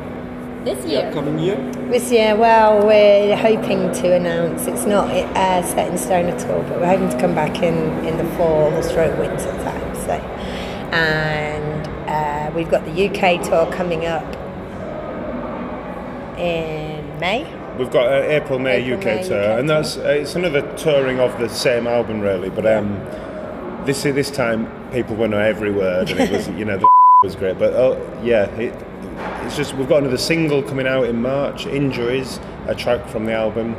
this 0.66 0.84
the 0.84 0.90
year? 0.90 1.08
upcoming 1.08 1.40
year? 1.40 1.56
This 1.90 2.12
year, 2.12 2.36
well, 2.36 2.86
we're 2.86 3.34
hoping 3.38 3.94
to 3.94 4.14
announce 4.14 4.68
it's 4.68 4.86
not 4.86 5.10
uh, 5.10 5.64
set 5.64 5.90
in 5.90 5.98
stone 5.98 6.26
at 6.26 6.46
all, 6.50 6.64
but 6.64 6.82
we're 6.82 6.88
hoping 6.88 7.10
to 7.10 7.18
come 7.18 7.34
back 7.34 7.64
in, 7.64 7.76
in 8.06 8.18
the 8.18 8.26
fall 8.36 8.74
or 8.74 8.84
stroke 8.84 9.18
winter 9.18 9.52
time. 9.64 9.95
And 10.96 11.88
uh, 12.08 12.56
we've 12.56 12.70
got 12.70 12.86
the 12.86 13.10
UK 13.10 13.44
tour 13.44 13.70
coming 13.74 14.06
up 14.06 14.24
in 16.40 17.20
May. 17.20 17.44
We've 17.78 17.92
got 17.92 18.08
uh, 18.08 18.26
April, 18.30 18.60
May 18.60 18.82
April, 18.82 19.00
UK 19.00 19.06
May, 19.06 19.28
tour, 19.28 19.44
UK 19.44 19.60
and 19.60 19.70
that's 19.70 19.98
uh, 19.98 20.04
it's 20.04 20.36
another 20.36 20.62
touring 20.78 21.20
of 21.20 21.38
the 21.38 21.50
same 21.50 21.86
album, 21.86 22.22
really. 22.22 22.50
But 22.50 22.66
um, 22.66 22.96
this 23.86 24.04
this 24.04 24.32
time 24.32 24.68
people 24.92 25.18
will 25.18 25.28
know 25.28 25.40
every 25.40 25.72
word, 25.72 26.12
and 26.12 26.20
it 26.22 26.32
was 26.32 26.48
you 26.50 26.64
know 26.64 26.78
the 26.78 26.88
was 27.24 27.36
great. 27.36 27.60
But 27.60 27.74
oh 27.74 28.22
yeah, 28.24 28.46
it, 28.56 28.74
it's 29.46 29.58
just 29.58 29.74
we've 29.76 29.90
got 29.90 29.98
another 29.98 30.18
single 30.18 30.64
coming 30.64 30.88
out 30.88 31.08
in 31.08 31.22
March, 31.22 31.66
Injuries, 31.66 32.40
a 32.68 32.76
track 32.76 33.06
from 33.10 33.26
the 33.26 33.34
album. 33.34 33.76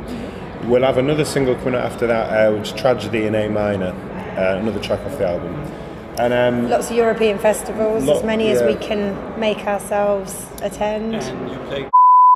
We'll 0.69 0.83
have 0.83 0.99
another 0.99 1.25
single 1.25 1.55
coming 1.55 1.73
out 1.73 1.91
after 1.91 2.05
that, 2.05 2.29
uh, 2.29 2.55
which 2.55 2.73
is 2.73 2.79
Tragedy 2.79 3.25
in 3.25 3.33
A 3.33 3.49
minor, 3.49 3.93
uh, 4.37 4.59
another 4.59 4.79
track 4.79 4.99
off 4.99 5.17
the 5.17 5.27
album. 5.27 5.86
And 6.19 6.33
um, 6.33 6.69
Lots 6.69 6.89
of 6.89 6.95
European 6.95 7.37
festivals, 7.37 8.03
Lot- 8.05 8.17
as 8.17 8.23
many 8.23 8.49
as 8.49 8.63
we 8.63 8.75
can 8.75 9.39
make 9.39 9.59
ourselves 9.67 10.47
attend. 10.61 11.15
And 11.15 11.51
you 11.51 11.57
play. 11.67 11.89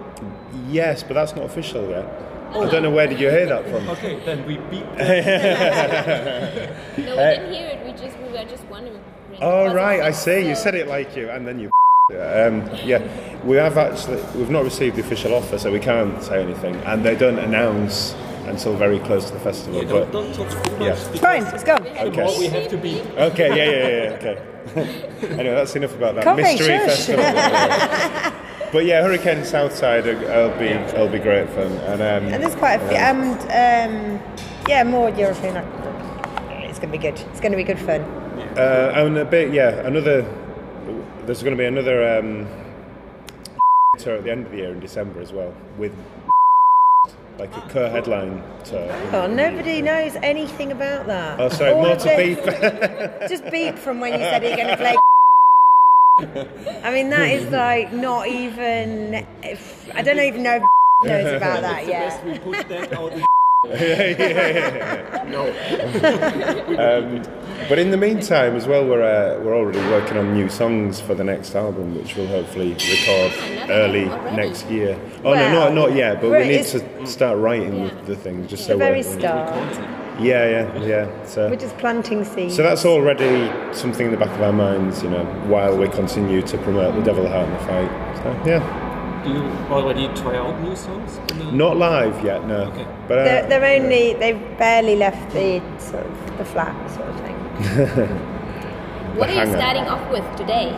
yes, 0.69 1.03
but 1.03 1.15
that's 1.15 1.35
not 1.35 1.45
official 1.45 1.89
yet. 1.89 2.05
I 2.51 2.69
don't 2.69 2.83
know 2.83 2.91
where 2.91 3.07
did 3.07 3.19
you 3.19 3.29
hear 3.29 3.45
that 3.45 3.63
from. 3.69 3.87
Okay, 3.89 4.19
then 4.25 4.45
we 4.45 4.57
beat. 4.57 4.83
No, 6.97 7.15
we 7.15 7.23
didn't 7.23 7.53
hear 7.53 7.67
it. 7.67 7.85
We 7.85 7.91
just 7.93 8.17
we 8.19 8.25
were 8.29 8.43
just 8.43 8.63
wondering. 8.65 8.99
Oh 9.41 9.73
right, 9.73 10.01
I 10.01 10.07
fixed, 10.07 10.23
see. 10.25 10.47
You 10.49 10.55
said 10.55 10.75
it 10.75 10.87
like 10.87 11.15
you, 11.15 11.29
and 11.29 11.47
then 11.47 11.59
you. 11.59 11.69
Um, 12.11 12.67
yeah, 12.83 12.99
we 13.45 13.55
have 13.55 13.77
actually 13.77 14.21
we've 14.35 14.49
not 14.49 14.65
received 14.65 14.97
the 14.97 15.01
official 15.01 15.33
offer, 15.33 15.57
so 15.57 15.71
we 15.71 15.79
can't 15.79 16.21
say 16.21 16.41
anything, 16.43 16.75
and 16.83 17.05
they 17.05 17.15
don't 17.15 17.39
announce 17.39 18.13
until 18.47 18.75
very 18.75 18.99
close 18.99 19.27
to 19.27 19.33
the 19.33 19.39
festival. 19.39 19.81
Yeah, 19.81 19.89
don't, 19.89 20.11
but 20.11 20.11
don't 20.11 20.33
talk 20.33 20.63
too 20.63 20.71
much. 20.77 20.81
Yeah. 20.81 20.95
Fine, 20.95 21.43
let's 21.45 21.63
go. 21.63 21.77
The 21.77 22.11
more 22.11 22.39
we 22.39 22.47
have 22.47 22.67
to 22.69 22.77
beat. 22.77 23.01
okay, 23.17 23.49
yeah, 23.49 23.71
yeah, 23.71 24.03
yeah, 24.03 24.17
okay. 24.17 24.51
anyway, 25.23 25.55
that's 25.55 25.75
enough 25.75 25.95
about 25.95 26.15
that 26.15 26.23
Coffee, 26.23 26.43
mystery 26.43 26.67
shush. 26.67 27.07
festival. 27.07 27.23
but 28.71 28.85
yeah, 28.85 29.01
Hurricane 29.01 29.43
Southside, 29.43 30.07
uh, 30.07 30.11
it'll 30.11 30.59
be 30.59 30.67
it'll 30.67 31.07
be 31.09 31.19
great 31.19 31.49
fun, 31.49 31.71
and 31.71 32.01
um, 32.01 32.33
And 32.33 32.43
there's 32.43 32.55
quite 32.55 32.75
a 32.75 32.87
few, 32.87 32.97
and 32.97 33.39
um, 33.41 34.37
yeah, 34.67 34.83
more 34.83 35.09
European. 35.09 35.57
It's 36.69 36.79
going 36.79 36.91
to 36.91 36.97
be 36.97 37.01
good. 37.01 37.19
It's 37.31 37.39
going 37.39 37.51
to 37.51 37.57
be 37.57 37.63
good 37.63 37.79
fun. 37.79 38.01
Uh, 38.57 38.93
and 38.95 39.17
a 39.17 39.25
bit, 39.25 39.51
yeah, 39.51 39.85
another. 39.85 40.21
There's 41.25 41.43
going 41.43 41.55
to 41.55 41.61
be 41.61 41.65
another 41.65 42.19
um, 42.19 42.47
tour 43.97 44.15
at 44.15 44.23
the 44.23 44.31
end 44.31 44.45
of 44.45 44.51
the 44.51 44.57
year 44.57 44.71
in 44.71 44.79
December 44.79 45.21
as 45.21 45.33
well, 45.33 45.53
with 45.77 45.93
like 47.37 47.55
a 47.55 47.61
co-headline 47.69 48.43
tour. 48.63 48.87
Oh, 49.13 49.27
nobody 49.27 49.81
knows 49.81 50.15
anything 50.17 50.71
about 50.71 51.07
that. 51.07 51.39
Oh, 51.39 51.49
sorry, 51.49 51.71
All 51.71 51.83
more 51.83 51.95
to 51.95 52.17
beep. 52.17 52.39
Just 53.29 53.49
beep 53.51 53.77
from 53.77 53.99
when 53.99 54.13
you 54.13 54.19
said 54.19 54.43
you're 54.43 54.55
going 54.55 54.67
to 54.67 54.77
play. 54.77 54.95
I 56.83 56.91
mean, 56.93 57.09
that 57.09 57.31
is 57.31 57.49
like 57.51 57.91
not 57.93 58.27
even. 58.27 59.25
If, 59.43 59.89
I 59.95 60.01
don't 60.01 60.19
even 60.19 60.43
know 60.43 60.55
if 60.55 60.63
knows 61.03 61.33
about 61.33 61.61
that 61.61 61.87
yet. 61.87 63.27
That 63.63 65.21
out. 65.35 67.03
um, 67.03 67.23
but 67.69 67.77
in 67.77 67.91
the 67.91 67.97
meantime, 67.97 68.55
as 68.55 68.65
well, 68.67 68.85
we're 68.87 69.03
uh, 69.03 69.39
we're 69.43 69.55
already 69.55 69.77
working 69.91 70.17
on 70.17 70.33
new 70.33 70.49
songs 70.49 70.99
for 70.99 71.13
the 71.13 71.23
next 71.23 71.53
album, 71.55 71.95
which 71.95 72.15
we'll 72.15 72.25
hopefully 72.27 72.73
record 72.73 73.31
early 73.69 74.05
next 74.35 74.65
year. 74.69 74.99
Oh 75.23 75.31
Well, 75.31 75.51
no, 75.53 75.59
not 75.65 75.73
not 75.89 75.95
yet, 75.95 76.15
but 76.15 76.23
we 76.23 76.29
we're- 76.31 76.47
need 76.47 76.61
it's- 76.61 76.71
to 76.71 77.05
start 77.05 77.37
writing 77.37 77.77
Yeah. 77.85 77.89
the, 78.05 78.15
the 78.15 78.15
things 78.15 78.49
just 78.49 78.63
The 78.67 78.73
so 78.73 78.77
very 78.79 79.03
we're, 79.03 79.19
start. 79.19 79.53
Yeah, 80.19 80.49
yeah, 80.49 80.83
yeah. 80.83 81.25
So. 81.25 81.49
We're 81.49 81.55
just 81.55 81.77
planting 81.77 82.25
seeds. 82.25 82.55
So 82.55 82.63
that's 82.63 82.85
already 82.85 83.49
something 83.73 84.05
in 84.07 84.11
the 84.11 84.17
back 84.17 84.29
of 84.35 84.41
our 84.41 84.51
minds, 84.53 85.01
you 85.03 85.09
know, 85.09 85.23
while 85.47 85.75
we 85.77 85.87
continue 85.87 86.41
to 86.43 86.57
promote 86.59 86.93
the 86.95 87.01
Devil 87.01 87.27
Heart 87.27 87.47
and 87.47 87.55
the 87.55 87.59
Fight. 87.65 88.17
So, 88.17 88.49
yeah, 88.49 88.80
Do 89.23 89.29
you 89.29 89.43
already 89.69 90.07
try 90.15 90.37
out 90.37 90.59
new 90.61 90.75
songs? 90.75 91.19
the- 91.27 91.51
not 91.51 91.77
live 91.77 92.23
yet, 92.25 92.45
no. 92.47 92.63
Okay. 92.71 92.85
But 93.07 93.17
uh, 93.19 93.23
They're, 93.23 93.47
they're 93.49 93.81
only. 93.81 94.13
They've 94.15 94.57
barely 94.57 94.95
left 94.95 95.31
the 95.33 95.61
sort 95.79 96.05
of 96.05 96.37
the 96.37 96.45
flat 96.45 96.75
sort 96.91 97.07
of 97.09 97.15
thing. 97.21 97.37
What 99.17 99.29
are 99.29 99.33
you 99.33 99.39
hanger. 99.39 99.57
starting 99.57 99.83
off 99.89 100.09
with 100.09 100.25
today? 100.37 100.71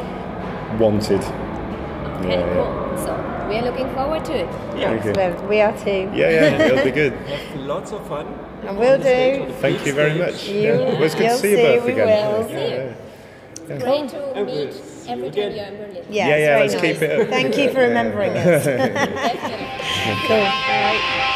wanted. 0.79 1.21
Okay, 1.21 2.29
Yeah, 2.29 2.39
yeah. 2.39 2.53
cool. 2.55 2.97
So 2.97 3.47
we 3.47 3.55
are 3.59 3.61
looking 3.61 3.89
forward 3.93 4.25
to 4.25 4.33
it. 4.33 4.49
Yeah, 4.75 4.93
you. 5.05 5.47
We 5.47 5.61
are 5.61 5.71
too. 5.77 6.09
Yeah, 6.15 6.29
yeah, 6.31 6.61
it'll 6.65 6.83
be 6.83 6.89
good. 6.91 7.13
Have 7.27 7.59
lots 7.61 7.91
of 7.91 8.05
fun. 8.07 8.25
And 8.65 8.77
we'll 8.79 8.93
On 8.95 8.99
the 8.99 9.05
stage, 9.05 9.41
on 9.41 9.47
do. 9.49 9.53
Thank 9.53 9.85
you 9.85 9.93
very 9.93 10.17
much. 10.17 10.47
You- 10.49 10.61
Yeah. 10.61 10.77
Well, 10.77 11.03
it's 11.03 11.13
good 11.15 11.23
you'll 11.25 11.35
to 11.35 11.41
see 11.41 11.51
you 11.51 11.57
see, 11.57 11.63
both 11.75 11.85
we 11.85 11.91
again. 11.91 12.07
will. 12.43 12.49
Yeah, 12.49 12.93
yeah. 13.69 13.79
Great 13.79 14.09
to 14.09 14.33
And 14.35 14.45
meet 14.47 14.55
we'll 14.69 14.73
every 15.07 15.29
time 15.31 15.51
you 15.51 15.57
you're 15.57 15.65
in 15.65 15.77
Berlin. 15.77 16.05
Yeah, 16.09 16.27
Yeah, 16.27 16.37
yeah, 16.37 16.45
very 16.45 16.59
let's 16.61 16.73
nice. 16.73 16.81
keep 16.81 17.01
it 17.01 17.21
up. 17.21 17.27
Thank 17.29 17.57
you 17.57 17.71
for 17.71 17.79
remembering 17.81 18.31
us. 18.37 18.65
Cool. 20.27 20.35
All 20.35 20.41
right. 20.41 21.29